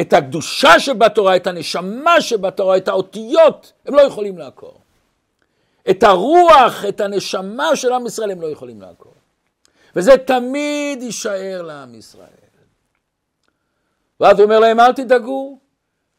את 0.00 0.12
הקדושה 0.12 0.80
שבתורה, 0.80 1.36
את 1.36 1.46
הנשמה 1.46 2.20
שבתורה, 2.20 2.76
את 2.76 2.88
האותיות, 2.88 3.72
הם 3.86 3.94
לא 3.94 4.00
יכולים 4.00 4.38
לעקור. 4.38 4.80
את 5.90 6.02
הרוח, 6.02 6.84
את 6.88 7.00
הנשמה 7.00 7.76
של 7.76 7.92
עם 7.92 8.06
ישראל 8.06 8.30
הם 8.30 8.40
לא 8.40 8.46
יכולים 8.46 8.80
לעקור. 8.80 9.19
וזה 9.96 10.16
תמיד 10.18 11.02
יישאר 11.02 11.62
לעם 11.62 11.94
ישראל. 11.94 12.26
ואז 14.20 14.38
הוא 14.38 14.44
אומר 14.44 14.58
להם, 14.58 14.80
אל 14.80 14.92
תדאגו, 14.92 15.58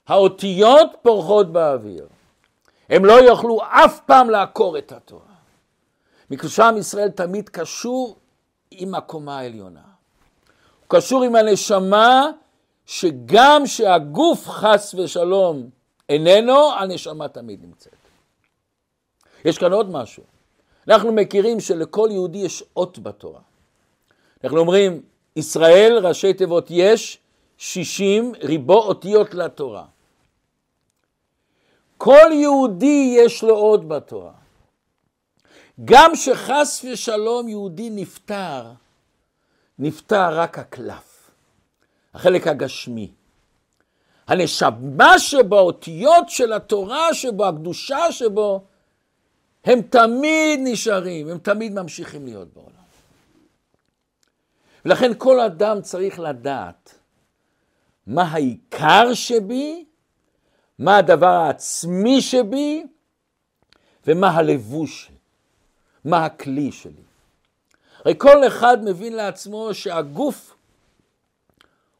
האותיות 0.07 0.89
פורחות 1.01 1.51
באוויר. 1.51 2.07
הם 2.89 3.05
לא 3.05 3.13
יוכלו 3.13 3.59
אף 3.63 3.99
פעם 4.05 4.29
לעקור 4.29 4.77
את 4.77 4.91
התורה. 4.91 5.25
מקדושה 6.29 6.67
עם 6.67 6.77
ישראל 6.77 7.09
תמיד 7.09 7.49
קשור 7.49 8.17
עם 8.71 8.95
הקומה 8.95 9.39
העליונה. 9.39 9.81
הוא 10.79 10.85
קשור 10.87 11.23
עם 11.23 11.35
הנשמה 11.35 12.31
שגם 12.85 13.61
שהגוף 13.65 14.47
חס 14.47 14.95
ושלום 14.97 15.69
איננו, 16.09 16.73
הנשמה 16.73 17.27
תמיד 17.27 17.63
נמצאת. 17.63 17.93
יש 19.45 19.57
כאן 19.57 19.73
עוד 19.73 19.89
משהו. 19.89 20.23
אנחנו 20.87 21.11
מכירים 21.11 21.59
שלכל 21.59 22.09
יהודי 22.11 22.37
יש 22.37 22.63
אות 22.75 22.99
בתורה. 22.99 23.39
אנחנו 24.43 24.59
אומרים, 24.59 25.01
ישראל, 25.35 26.07
ראשי 26.07 26.33
תיבות 26.33 26.67
יש, 26.69 27.17
שישים 27.57 28.33
ריבו 28.43 28.77
אותיות 28.77 29.33
לתורה. 29.33 29.85
כל 31.97 32.29
יהודי 32.31 33.15
יש 33.17 33.43
לו 33.43 33.55
אות 33.55 33.87
בתורה. 33.87 34.31
גם 35.85 36.15
שחס 36.15 36.85
ושלום 36.91 37.47
יהודי 37.47 37.89
נפטר, 37.89 38.71
נפטר 39.79 40.39
רק 40.39 40.59
הקלף. 40.59 41.31
החלק 42.13 42.47
הגשמי. 42.47 43.11
הנשמה 44.27 45.19
שבו, 45.19 45.57
האותיות 45.57 46.29
של 46.29 46.53
התורה 46.53 47.13
שבו, 47.13 47.45
הקדושה 47.45 48.11
שבו, 48.11 48.63
הם 49.63 49.81
תמיד 49.81 50.59
נשארים, 50.63 51.29
הם 51.29 51.37
תמיד 51.37 51.73
ממשיכים 51.73 52.25
להיות 52.25 52.53
בעולם. 52.53 52.80
ולכן 54.85 55.11
כל 55.17 55.39
אדם 55.39 55.81
צריך 55.81 56.19
לדעת 56.19 56.99
מה 58.07 58.23
העיקר 58.23 59.13
שבי, 59.13 59.85
מה 60.79 60.97
הדבר 60.97 61.27
העצמי 61.27 62.21
שבי, 62.21 62.83
ומה 64.07 64.29
הלבוש, 64.29 65.11
מה 66.05 66.25
הכלי 66.25 66.71
שלי. 66.71 67.03
הרי 67.99 68.13
כל 68.17 68.47
אחד 68.47 68.77
מבין 68.83 69.13
לעצמו 69.13 69.73
שהגוף 69.73 70.55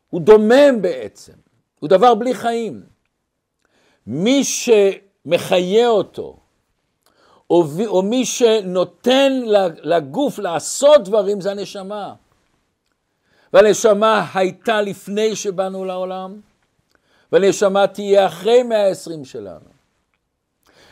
הוא 0.10 0.22
דומם 0.22 0.82
בעצם, 0.82 1.34
הוא 1.80 1.90
דבר 1.90 2.16
בלי 2.16 2.34
חיים. 2.34 2.84
מי 4.08 4.44
שמחיה 4.44 5.88
אותו, 5.88 6.38
או, 7.50 8.02
מי 8.04 8.26
שנותן 8.26 9.32
לגוף 9.84 10.40
לעשות 10.40 11.04
דברים, 11.04 11.42
זה 11.42 11.52
הנשמה. 11.52 12.14
והנשמה 13.54 14.28
הייתה 14.34 14.82
לפני 14.82 15.36
שבאנו 15.36 15.86
לעולם, 15.86 16.40
והנשמה 17.32 17.88
תהיה 17.88 18.26
אחרי 18.26 18.64
מאה 18.64 18.86
העשרים 18.86 19.26
שלנו. 19.26 19.72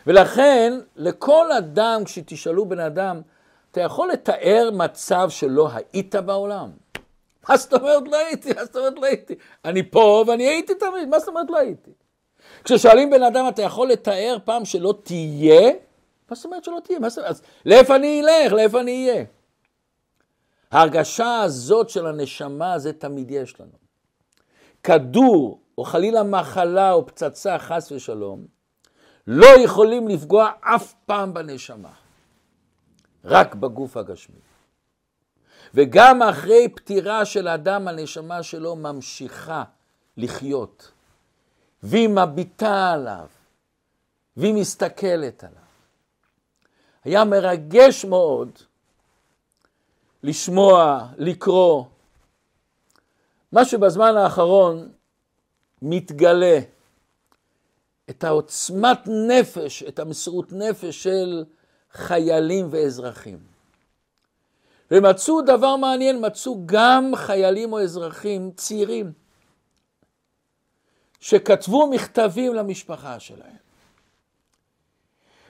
ולכן, 0.08 0.74
לכל 0.96 1.52
אדם, 1.52 2.04
כשתשאלו 2.06 2.66
בן 2.66 2.80
אדם, 2.80 3.22
אתה 3.72 3.82
יכול 3.82 4.10
לתאר 4.12 4.70
מצב 4.74 5.30
שלא 5.30 5.70
היית 5.74 6.16
בעולם? 6.16 6.70
מה 7.50 7.58
זאת 7.58 7.74
אומרת 7.74 8.04
לא 8.08 8.18
הייתי? 8.18 8.54
מה 8.54 8.66
זאת 8.66 8.76
אומרת 8.76 8.94
לא 8.98 9.06
הייתי? 9.06 9.36
אני 9.66 9.90
פה 9.92 10.24
ואני 10.28 10.44
הייתי 10.48 10.76
תמיד, 10.76 11.10
מה 11.10 11.20
זאת 11.20 11.28
אומרת 11.28 11.50
לא 11.50 11.58
הייתי? 11.58 11.92
כששואלים 12.64 13.10
בן 13.10 13.24
אדם, 13.24 13.48
אתה 13.48 13.62
יכול 13.62 13.90
לתאר 13.90 14.38
פעם 14.46 14.66
שלא 14.66 14.94
תהיה? 15.04 15.72
מה 16.30 16.36
זאת 16.36 16.46
אומרת 16.46 16.64
שלא 16.64 16.78
תהיה? 16.84 17.00
מה 17.00 17.10
זאת 17.10 17.18
אומרת? 17.18 17.32
אז 17.32 17.42
לאיפה 17.66 17.96
אני 17.96 18.22
אלך? 18.22 18.54
לאיפה 18.54 18.80
אני 18.80 19.10
אהיה? 19.10 19.24
ההרגשה 20.72 21.42
הזאת 21.42 21.90
של 21.90 22.08
הנשמה, 22.08 22.80
זה 22.80 22.94
תמיד 22.94 23.32
יש 23.32 23.60
לנו. 23.60 23.78
כדור, 24.84 25.62
או 25.78 25.84
חלילה 25.84 26.24
מחלה 26.24 26.92
או 26.92 27.06
פצצה, 27.06 27.60
חס 27.60 27.92
ושלום, 27.92 28.46
לא 29.28 29.48
יכולים 29.64 30.08
לפגוע 30.08 30.52
אף 30.62 30.94
פעם 31.06 31.34
בנשמה, 31.34 31.92
רק 33.26 33.56
בגוף 33.56 33.98
הגשמי. 33.98 34.40
וגם 35.74 36.22
אחרי 36.22 36.70
פטירה 36.76 37.26
של 37.26 37.48
אדם, 37.48 37.88
הנשמה 37.88 38.44
שלו 38.44 38.76
ממשיכה 38.76 39.64
לחיות. 40.18 40.92
והיא 41.84 42.10
מביטה 42.10 42.92
עליו, 42.92 43.28
והיא 44.38 44.54
מסתכלת 44.54 45.44
עליו. 45.44 45.60
היה 47.04 47.24
מרגש 47.24 48.06
מאוד 48.06 48.60
לשמוע, 50.24 51.08
לקרוא, 51.18 51.86
מה 53.52 53.66
שבזמן 53.66 54.18
האחרון 54.18 54.92
מתגלה, 55.82 56.60
את 58.10 58.24
העוצמת 58.24 59.00
נפש, 59.08 59.84
את 59.84 60.00
המסירות 60.00 60.52
נפש 60.52 61.04
של 61.04 61.46
חיילים 61.92 62.68
ואזרחים. 62.72 63.40
ומצאו 64.92 65.42
דבר 65.42 65.76
מעניין, 65.76 66.26
מצאו 66.26 66.58
גם 66.66 67.12
חיילים 67.16 67.74
או 67.74 67.82
אזרחים 67.82 68.52
צעירים 68.56 69.12
שכתבו 71.20 71.88
מכתבים 71.88 72.54
למשפחה 72.54 73.20
שלהם. 73.20 73.56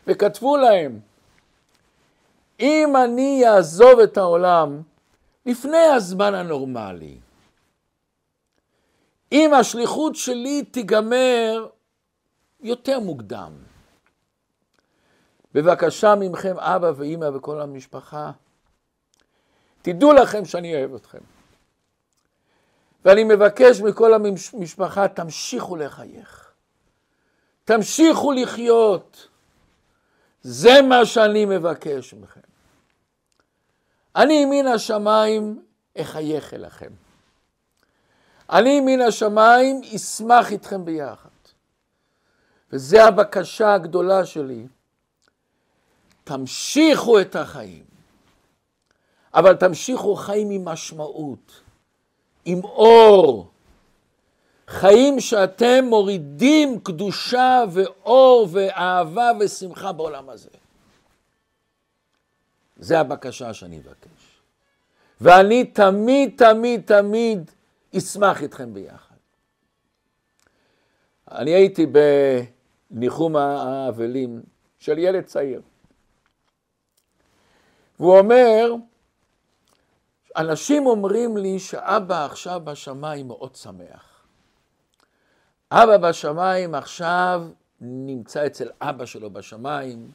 וכתבו 0.08 0.58
להם, 0.58 1.00
אם 2.60 2.94
אני 3.04 3.48
אעזוב 3.48 4.00
את 4.00 4.18
העולם 4.18 4.82
לפני 5.46 5.78
הזמן 5.78 6.34
הנורמלי, 6.34 7.18
אם 9.32 9.54
השליחות 9.54 10.16
שלי 10.16 10.64
תיגמר 10.64 11.68
יותר 12.62 13.00
מוקדם, 13.00 13.54
בבקשה 15.54 16.16
ממכם, 16.16 16.56
אבא 16.60 16.92
ואימא 16.96 17.30
וכל 17.34 17.62
המשפחה, 17.62 18.32
תדעו 19.82 20.14
לכם 20.14 20.46
שאני 20.46 20.76
אוהב 20.76 20.96
אתכם. 20.96 21.20
ואני 23.06 23.24
מבקש 23.24 23.82
מכל 23.82 24.12
המשפחה, 24.14 25.08
תמשיכו 25.08 25.76
לחייך. 25.76 26.52
תמשיכו 27.66 28.32
לחיות. 28.32 29.28
זה 30.42 30.82
מה 30.82 31.06
שאני 31.06 31.46
מבקש 31.46 32.14
מכם. 32.14 32.49
אני 34.20 34.46
מן 34.46 34.68
השמיים 34.68 35.62
אחייך 35.98 36.54
אליכם. 36.54 36.92
אני 38.50 38.80
מן 38.80 39.02
השמיים 39.02 39.82
אשמח 39.96 40.52
איתכם 40.52 40.86
ביחד. 40.86 41.30
וזו 42.72 43.00
הבקשה 43.00 43.74
הגדולה 43.74 44.26
שלי. 44.26 44.68
תמשיכו 46.24 47.22
את 47.22 47.36
החיים, 47.36 47.84
אבל 49.34 49.56
תמשיכו 49.56 50.16
חיים 50.16 50.50
עם 50.50 50.66
משמעות, 50.66 51.62
עם 52.46 52.64
אור, 52.64 53.48
חיים 54.68 55.20
שאתם 55.20 55.86
מורידים 55.86 56.80
קדושה 56.80 57.64
ואור 57.72 58.48
ואהבה 58.52 59.32
ושמחה 59.40 59.92
בעולם 59.92 60.30
הזה. 60.30 60.59
זה 62.80 63.00
הבקשה 63.00 63.54
שאני 63.54 63.78
מבקש. 63.78 64.42
ואני 65.22 65.66
תמיד, 65.66 66.34
תמיד, 66.38 66.82
תמיד 66.86 67.52
אשמח 67.98 68.42
איתכם 68.42 68.74
ביחד. 68.74 69.16
אני 71.32 71.52
הייתי 71.52 71.86
בניחום 72.92 73.36
האבלים 73.36 74.42
של 74.80 74.98
ילד 74.98 75.24
צעיר. 75.24 75.62
והוא 78.00 78.18
אומר, 78.20 78.74
אנשים 80.38 80.86
אומרים 80.86 81.38
לי 81.38 81.60
שאבא 81.60 82.26
עכשיו 82.26 82.62
בשמיים 82.64 83.28
מאוד 83.28 83.56
שמח. 83.56 84.28
אבא 85.72 85.98
בשמיים 85.98 86.76
עכשיו 86.76 87.48
נמצא 87.82 88.46
אצל 88.46 88.70
אבא 88.82 89.06
שלו 89.06 89.30
בשמיים, 89.30 90.12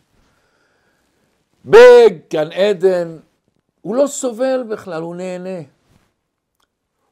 בגן 1.64 2.52
עדן, 2.52 3.18
הוא 3.80 3.96
לא 3.96 4.06
סובל 4.06 4.62
בכלל, 4.70 5.02
הוא 5.02 5.16
נהנה. 5.16 5.60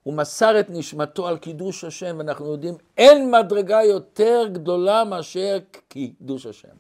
הוא 0.03 0.15
מסר 0.15 0.61
את 0.61 0.67
נשמתו 0.71 1.29
על 1.29 1.38
קידוש 1.38 1.85
השם, 1.85 2.15
ואנחנו 2.19 2.53
יודעים, 2.53 2.75
אין 2.99 3.31
מדרגה 3.31 3.83
יותר 3.83 4.49
גדולה 4.53 5.05
מאשר 5.05 5.59
קידוש 5.88 6.47
השם. 6.47 6.77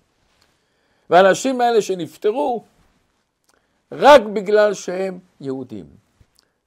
והאנשים 1.10 1.60
האלה 1.60 1.82
שנפטרו, 1.82 2.64
רק 3.92 4.22
בגלל 4.22 4.74
שהם 4.74 5.18
יהודים. 5.40 5.86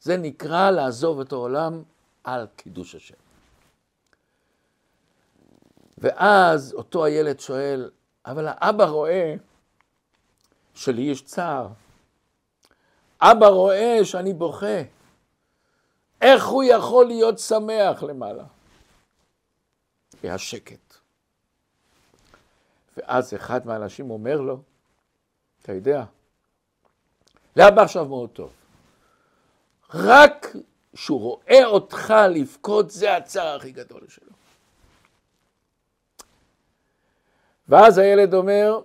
זה 0.02 0.18
נקרא 0.18 0.72
לעזוב 0.72 1.20
את 1.20 1.32
העולם 1.32 1.84
על 2.24 2.48
קידוש 2.56 2.96
השם. 2.96 3.16
ואז 5.98 6.74
אותו 6.74 7.06
הילד 7.06 7.40
שואל, 7.40 7.90
אבל 8.26 8.48
האבא 8.48 8.86
רואה 8.86 9.36
שלי 10.76 11.02
יש 11.02 11.22
צער. 11.22 11.68
אבא 13.22 13.48
רואה 13.48 14.00
שאני 14.04 14.34
בוכה. 14.34 14.82
איך 16.22 16.46
הוא 16.46 16.64
יכול 16.64 17.06
להיות 17.06 17.40
שמח 17.40 18.04
למעלה? 18.04 18.44
היה 20.24 20.38
שקט. 20.38 20.94
ואז 22.98 23.34
אחד 23.34 23.68
מהאנשים 23.68 24.12
אומר 24.12 24.42
לו, 24.42 24.62
אתה 25.62 25.74
יודע, 25.74 26.04
לאבא 27.56 27.82
עכשיו 27.82 28.06
מאוד 28.06 28.30
טוב. 28.30 28.54
רק 29.94 30.48
שהוא 30.94 31.20
רואה 31.20 31.66
אותך 31.66 32.14
לבכות, 32.30 32.92
זה 32.92 33.18
הצער 33.18 33.56
הכי 33.56 33.72
גדול 33.72 34.02
שלו. 34.08 34.32
ואז 37.70 37.98
הילד 37.98 38.34
אומר, 38.34 38.80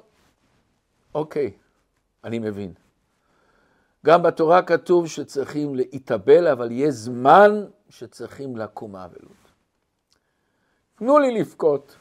אוקיי, 1.15 1.53
אני 2.25 2.39
מבין. 2.39 2.75
גם 4.07 4.23
בתורה 4.23 4.63
כתוב 4.63 5.07
שצריכים 5.07 5.75
להתאבל, 5.75 6.49
אבל 6.49 6.69
יש 6.71 6.95
זמן 6.95 7.65
שצריכים 7.89 8.57
לקום 8.57 8.97
האבלות. 8.97 9.51
תנו 10.97 11.19
לי 11.19 11.41
לבכות, 11.41 11.97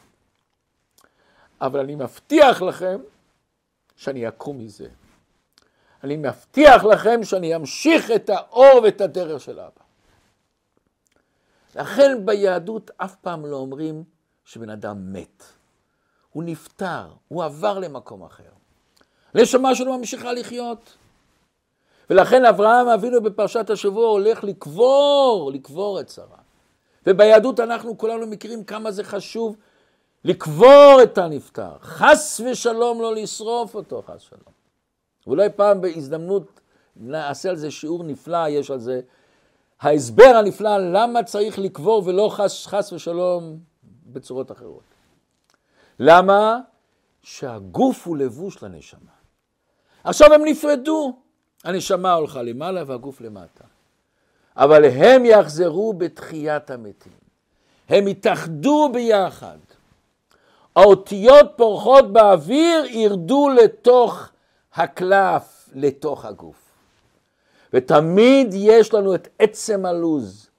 אבל 1.61 1.79
אני 1.79 1.95
מבטיח 1.95 2.61
לכם 2.61 3.01
שאני 3.95 4.27
אקום 4.27 4.57
מזה. 4.57 4.89
אני 6.03 6.17
מבטיח 6.17 6.83
לכם 6.83 7.23
שאני 7.23 7.55
אמשיך 7.55 8.11
את 8.15 8.29
האור 8.29 8.81
ואת 8.83 9.01
הדרך 9.01 9.41
של 9.41 9.59
אבא. 9.59 9.81
לכן 11.75 12.25
ביהדות 12.25 12.91
אף 12.97 13.15
פעם 13.15 13.45
לא 13.45 13.55
אומרים 13.55 14.03
שבן 14.45 14.69
אדם 14.69 15.13
מת. 15.13 15.43
הוא 16.29 16.43
נפטר, 16.43 17.13
הוא 17.27 17.43
עבר 17.43 17.79
למקום 17.79 18.23
אחר. 18.23 18.58
הנשמה 19.33 19.75
שלו 19.75 19.97
ממשיכה 19.97 20.33
לחיות. 20.33 20.95
ולכן 22.09 22.45
אברהם 22.45 22.87
אבינו 22.87 23.21
בפרשת 23.21 23.69
השבוע 23.69 24.07
הולך 24.07 24.43
לקבור, 24.43 25.51
לקבור 25.53 25.99
את 25.99 26.09
שרה. 26.09 26.37
וביהדות 27.07 27.59
אנחנו 27.59 27.97
כולנו 27.97 28.27
מכירים 28.27 28.63
כמה 28.63 28.91
זה 28.91 29.03
חשוב 29.03 29.55
לקבור 30.23 30.99
את 31.03 31.17
הנפטר. 31.17 31.71
חס 31.81 32.41
ושלום 32.45 33.01
לא 33.01 33.15
לשרוף 33.15 33.75
אותו, 33.75 34.01
חס 34.07 34.25
ושלום. 34.25 34.53
ואולי 35.27 35.49
פעם 35.55 35.81
בהזדמנות 35.81 36.59
נעשה 36.95 37.49
על 37.49 37.55
זה 37.55 37.71
שיעור 37.71 38.03
נפלא, 38.03 38.47
יש 38.47 38.71
על 38.71 38.79
זה 38.79 39.01
ההסבר 39.81 40.35
הנפלא 40.35 40.77
למה 40.77 41.23
צריך 41.23 41.59
לקבור 41.59 42.03
ולא 42.05 42.29
חס, 42.31 42.67
חס 42.67 42.93
ושלום 42.93 43.59
בצורות 44.05 44.51
אחרות. 44.51 44.83
למה? 45.99 46.59
שהגוף 47.21 48.07
הוא 48.07 48.17
לבוש 48.17 48.63
לנשמה. 48.63 49.18
עכשיו 50.03 50.33
הם 50.33 50.41
נפרדו, 50.45 51.17
הנשמה 51.63 52.13
הולכה 52.13 52.41
למעלה 52.41 52.83
והגוף 52.87 53.21
למטה. 53.21 53.63
אבל 54.55 54.85
הם 54.85 55.25
יחזרו 55.25 55.93
בתחיית 55.93 56.71
המתים. 56.71 57.11
הם 57.89 58.07
יתאחדו 58.07 58.89
ביחד. 58.93 59.57
האותיות 60.75 61.51
פורחות 61.55 62.13
באוויר 62.13 62.85
ירדו 62.85 63.49
לתוך 63.49 64.29
הקלף, 64.73 65.69
לתוך 65.75 66.25
הגוף. 66.25 66.55
ותמיד 67.73 68.47
יש 68.53 68.93
לנו 68.93 69.15
את 69.15 69.27
עצם 69.39 69.85
הלוז, 69.85 70.49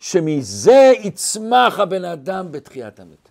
שמזה 0.00 0.92
יצמח 1.02 1.80
הבן 1.80 2.04
אדם 2.04 2.52
בתחיית 2.52 3.00
המתים. 3.00 3.23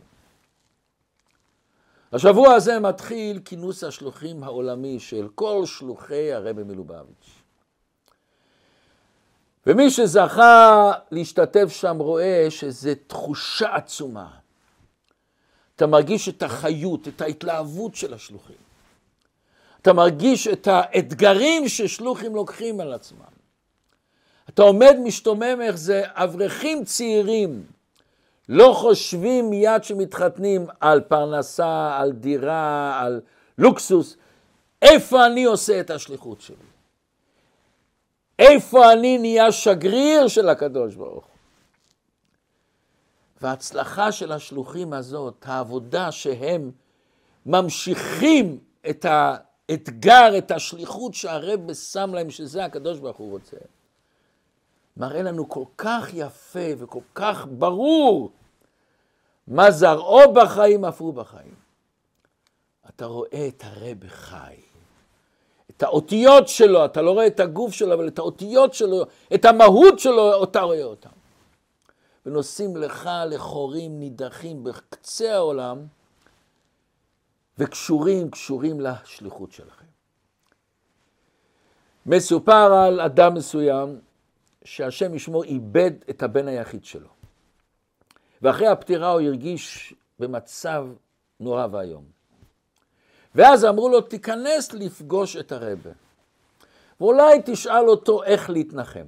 השבוע 2.14 2.54
הזה 2.54 2.80
מתחיל 2.80 3.40
כינוס 3.46 3.84
השלוחים 3.84 4.44
העולמי 4.44 5.00
של 5.00 5.28
כל 5.36 5.66
שלוחי 5.66 6.34
הרבי 6.34 6.64
מלובביץ'. 6.64 7.42
ומי 9.68 9.92
שזכה 9.92 10.92
להשתתף 11.12 11.68
שם 11.70 11.98
רואה 11.98 12.48
שזו 12.50 12.92
תחושה 13.08 13.76
עצומה. 13.76 14.30
אתה 15.76 15.88
מרגיש 15.88 16.30
את 16.30 16.44
החיות, 16.44 17.08
את 17.08 17.22
ההתלהבות 17.22 17.96
של 17.96 18.14
השלוחים. 18.14 18.56
אתה 19.82 19.94
מרגיש 19.94 20.48
את 20.48 20.68
האתגרים 20.68 21.68
ששלוחים 21.68 22.36
לוקחים 22.36 22.80
על 22.80 22.94
עצמם. 22.94 23.34
אתה 24.50 24.62
עומד 24.62 24.96
משתומם 25.04 25.62
איך 25.62 25.76
זה 25.76 26.04
אברכים 26.06 26.86
צעירים 26.86 27.66
לא 28.50 28.74
חושבים 28.76 29.50
מיד 29.50 29.84
שמתחתנים 29.84 30.68
על 30.80 31.02
פרנסה, 31.02 31.98
על 31.98 32.12
דירה, 32.12 33.00
על 33.02 33.22
לוקסוס. 33.58 34.18
איפה 34.82 35.26
אני 35.26 35.44
עושה 35.44 35.80
את 35.80 35.90
השליחות 35.90 36.42
שלי? 36.42 36.56
איפה 38.40 38.94
אני 38.94 39.18
נהיה 39.18 39.52
שגריר 39.52 40.28
של 40.28 40.50
הקדוש 40.50 40.96
ברוך 40.96 41.26
הוא? 41.26 41.34
וההצלחה 43.42 44.12
של 44.12 44.32
השלוחים 44.32 44.94
הזאת, 44.94 45.46
העבודה 45.46 46.12
שהם 46.12 46.72
ממשיכים 47.46 48.60
את 48.90 49.06
האתגר, 49.06 50.38
את 50.38 50.52
השליחות 50.52 51.14
שהרב 51.14 51.74
שם 51.74 52.14
להם, 52.14 52.30
שזה 52.30 52.66
הקדוש 52.66 53.00
ברוך 53.00 53.18
הוא 53.18 53.32
רוצה. 53.32 53.58
מראה 54.98 55.22
לנו 55.22 55.50
כל 55.50 55.64
כך 55.78 56.10
יפה 56.14 56.70
וכל 56.78 57.00
כך 57.16 57.48
ברור 57.52 58.32
מה 59.48 59.72
זרעו 59.72 60.34
בחיים 60.34 60.86
אף 60.86 61.02
הוא 61.02 61.14
בחיים. 61.14 61.56
אתה 62.90 63.06
רואה 63.06 63.48
את 63.48 63.64
הרב 63.66 64.08
חי, 64.08 64.56
את 65.70 65.84
האותיות 65.84 66.48
שלו, 66.48 66.86
אתה 66.86 67.02
לא 67.02 67.12
רואה 67.12 67.28
את 67.28 67.40
הגוף 67.40 67.74
שלו, 67.74 67.94
אבל 67.94 68.08
את 68.08 68.20
האותיות 68.20 68.74
שלו, 68.74 69.04
את 69.34 69.46
המהות 69.46 70.00
שלו, 70.00 70.44
אתה 70.44 70.62
רואה 70.62 70.84
אותם. 70.84 71.10
ונוסעים 72.26 72.78
לך 72.78 73.10
לחורים 73.30 74.00
נידחים 74.00 74.64
בקצה 74.64 75.36
העולם, 75.36 75.78
וקשורים, 77.58 78.32
קשורים 78.32 78.82
לשליחות 78.82 79.52
שלכם. 79.52 79.86
מסופר 82.06 82.74
על 82.74 83.02
אדם 83.02 83.34
מסוים 83.34 84.00
שהשם 84.64 85.16
ישמור 85.16 85.44
איבד 85.44 85.92
את 86.10 86.24
הבן 86.24 86.48
היחיד 86.48 86.86
שלו. 86.86 87.10
ואחרי 88.42 88.68
הפטירה 88.68 89.12
הוא 89.12 89.22
הרגיש 89.22 89.94
במצב 90.20 90.88
נורא 91.40 91.68
ואיום. 91.72 92.04
ואז 93.36 93.66
אמרו 93.66 93.90
לו, 93.90 94.02
תיכנס 94.02 94.74
לפגוש 94.74 95.36
את 95.36 95.52
הרבה, 95.52 95.90
ואולי 97.00 97.42
תשאל 97.46 97.88
אותו 97.88 98.24
איך 98.24 98.50
להתנחם. 98.50 99.06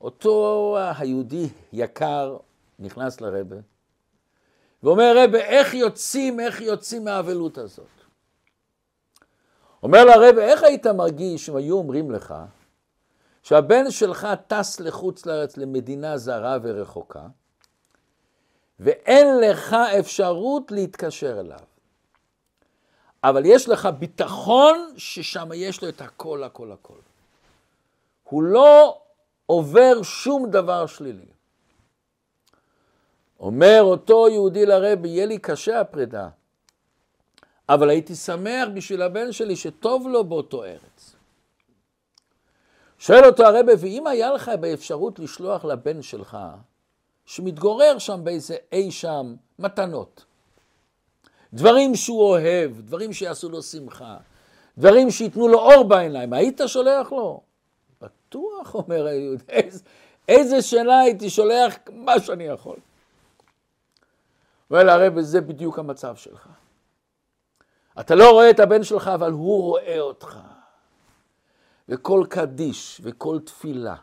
אותו 0.00 0.76
היהודי 0.98 1.48
יקר 1.72 2.36
נכנס 2.78 3.20
לרבה, 3.20 3.56
ואומר, 4.82 5.24
רבה, 5.24 5.38
איך 5.38 5.74
יוצאים, 5.74 6.40
איך 6.40 6.60
יוצאים 6.60 7.04
מהאבלות 7.04 7.58
הזאת? 7.58 7.86
אומר 9.82 10.04
לרב, 10.04 10.38
איך 10.38 10.62
היית 10.62 10.86
מרגיש 10.86 11.50
אם 11.50 11.56
היו 11.56 11.76
אומרים 11.76 12.10
לך 12.10 12.34
שהבן 13.46 13.90
שלך 13.90 14.28
טס 14.46 14.80
לחוץ 14.80 15.26
לארץ 15.26 15.56
למדינה 15.56 16.18
זרה 16.18 16.58
ורחוקה, 16.62 17.26
ואין 18.80 19.38
לך 19.40 19.76
אפשרות 20.00 20.72
להתקשר 20.72 21.40
אליו. 21.40 21.58
אבל 23.24 23.42
יש 23.44 23.68
לך 23.68 23.88
ביטחון 23.98 24.94
ששם 24.96 25.48
יש 25.54 25.82
לו 25.82 25.88
את 25.88 26.00
הכל, 26.00 26.42
הכל, 26.44 26.72
הכל. 26.72 26.98
הוא 28.24 28.42
לא 28.42 28.98
עובר 29.46 30.02
שום 30.02 30.50
דבר 30.50 30.86
שלילי. 30.86 31.30
אומר 33.40 33.80
אותו 33.82 34.28
יהודי 34.28 34.66
לרבי, 34.66 35.08
יהיה 35.08 35.26
לי 35.26 35.38
קשה 35.38 35.80
הפרידה, 35.80 36.28
אבל 37.68 37.90
הייתי 37.90 38.14
שמח 38.14 38.68
בשביל 38.74 39.02
הבן 39.02 39.32
שלי 39.32 39.56
שטוב 39.56 40.08
לו 40.08 40.24
באותו 40.24 40.64
ארץ. 40.64 41.15
שואל 42.98 43.24
אותו 43.24 43.44
הרבי, 43.44 43.72
ואם 43.78 44.06
היה 44.06 44.32
לך 44.32 44.50
באפשרות 44.60 45.18
לשלוח 45.18 45.64
לבן 45.64 46.02
שלך, 46.02 46.38
שמתגורר 47.26 47.98
שם 47.98 48.20
באיזה 48.24 48.56
אי 48.72 48.90
שם, 48.90 49.34
מתנות, 49.58 50.24
דברים 51.52 51.94
שהוא 51.94 52.22
אוהב, 52.22 52.80
דברים 52.80 53.12
שיעשו 53.12 53.48
לו 53.48 53.62
שמחה, 53.62 54.16
דברים 54.78 55.10
שייתנו 55.10 55.48
לו 55.48 55.58
אור 55.58 55.84
בעיניים, 55.84 56.32
היית 56.32 56.60
שולח 56.66 57.12
לו? 57.12 57.40
בטוח, 58.00 58.74
אומר 58.74 59.06
היהודי, 59.06 59.44
איזה, 59.48 59.84
איזה 60.28 60.62
שאלה 60.62 61.00
הייתי 61.00 61.30
שולח 61.30 61.76
מה 61.92 62.20
שאני 62.20 62.44
יכול. 62.44 62.76
אומר 64.70 64.90
הרב, 64.90 65.20
זה 65.20 65.40
בדיוק 65.40 65.78
המצב 65.78 66.16
שלך. 66.16 66.48
אתה 68.00 68.14
לא 68.14 68.30
רואה 68.30 68.50
את 68.50 68.60
הבן 68.60 68.82
שלך, 68.82 69.08
אבל 69.14 69.32
הוא 69.32 69.62
רואה 69.62 70.00
אותך. 70.00 70.38
וכל 71.88 72.24
קדיש, 72.28 73.00
וכל 73.04 73.38
תפילה, 73.44 73.96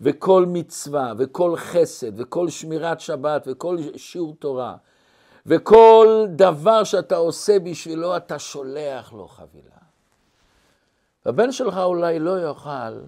וכל 0.00 0.44
מצווה, 0.48 1.12
וכל 1.18 1.56
חסד, 1.56 2.20
וכל 2.20 2.48
שמירת 2.48 3.00
שבת, 3.00 3.48
וכל 3.50 3.76
שיעור 3.96 4.34
תורה, 4.38 4.76
וכל 5.46 6.26
דבר 6.28 6.84
שאתה 6.84 7.16
עושה 7.16 7.58
בשבילו, 7.58 8.16
אתה 8.16 8.38
שולח 8.38 9.12
לו 9.12 9.28
חבילה. 9.28 9.78
הבן 11.24 11.52
שלך 11.52 11.76
אולי 11.76 12.18
לא 12.18 12.30
יוכל 12.30 13.00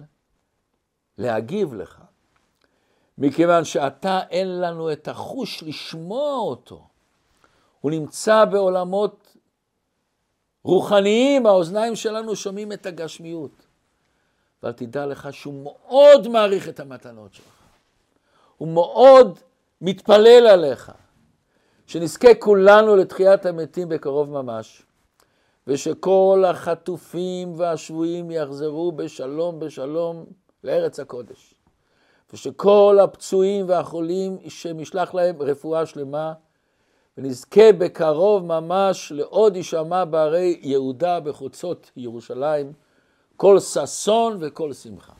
להגיב 1.17 1.73
לך, 1.73 2.01
מכיוון 3.17 3.63
שאתה 3.65 4.19
אין 4.29 4.61
לנו 4.61 4.91
את 4.91 5.07
החוש 5.07 5.63
לשמוע 5.63 6.35
אותו. 6.35 6.87
הוא 7.81 7.91
נמצא 7.91 8.45
בעולמות 8.45 9.37
רוחניים, 10.63 11.45
האוזניים 11.45 11.95
שלנו 11.95 12.35
שומעים 12.35 12.71
את 12.71 12.85
הגשמיות. 12.85 13.70
אבל 14.63 14.71
תדע 14.71 15.05
לך 15.05 15.33
שהוא 15.33 15.63
מאוד 15.63 16.27
מעריך 16.27 16.69
את 16.69 16.79
המתנות 16.79 17.33
שלך. 17.33 17.45
הוא 18.57 18.67
מאוד 18.67 19.39
מתפלל 19.81 20.47
עליך. 20.47 20.91
שנזכה 21.87 22.35
כולנו 22.39 22.95
לתחיית 22.95 23.45
המתים 23.45 23.89
בקרוב 23.89 24.31
ממש, 24.31 24.83
ושכל 25.67 26.43
החטופים 26.47 27.53
והשבויים 27.57 28.31
יחזרו 28.31 28.91
בשלום 28.91 29.59
בשלום 29.59 30.25
לארץ 30.63 30.99
הקודש. 30.99 31.53
ושכל 32.33 32.97
הפצועים 33.03 33.69
והחולים, 33.69 34.37
שמשלח 34.47 35.13
להם 35.13 35.41
רפואה 35.41 35.85
שלמה, 35.85 36.33
ונזכה 37.17 37.71
בקרוב 37.77 38.45
ממש 38.45 39.11
לעוד 39.15 39.55
יישמע 39.55 40.05
בערי 40.05 40.59
יהודה 40.61 41.19
בחוצות 41.19 41.91
ירושלים, 41.95 42.73
כל 43.41 43.59
ששון 43.59 44.37
וכל 44.41 44.73
שמחה. 44.73 45.13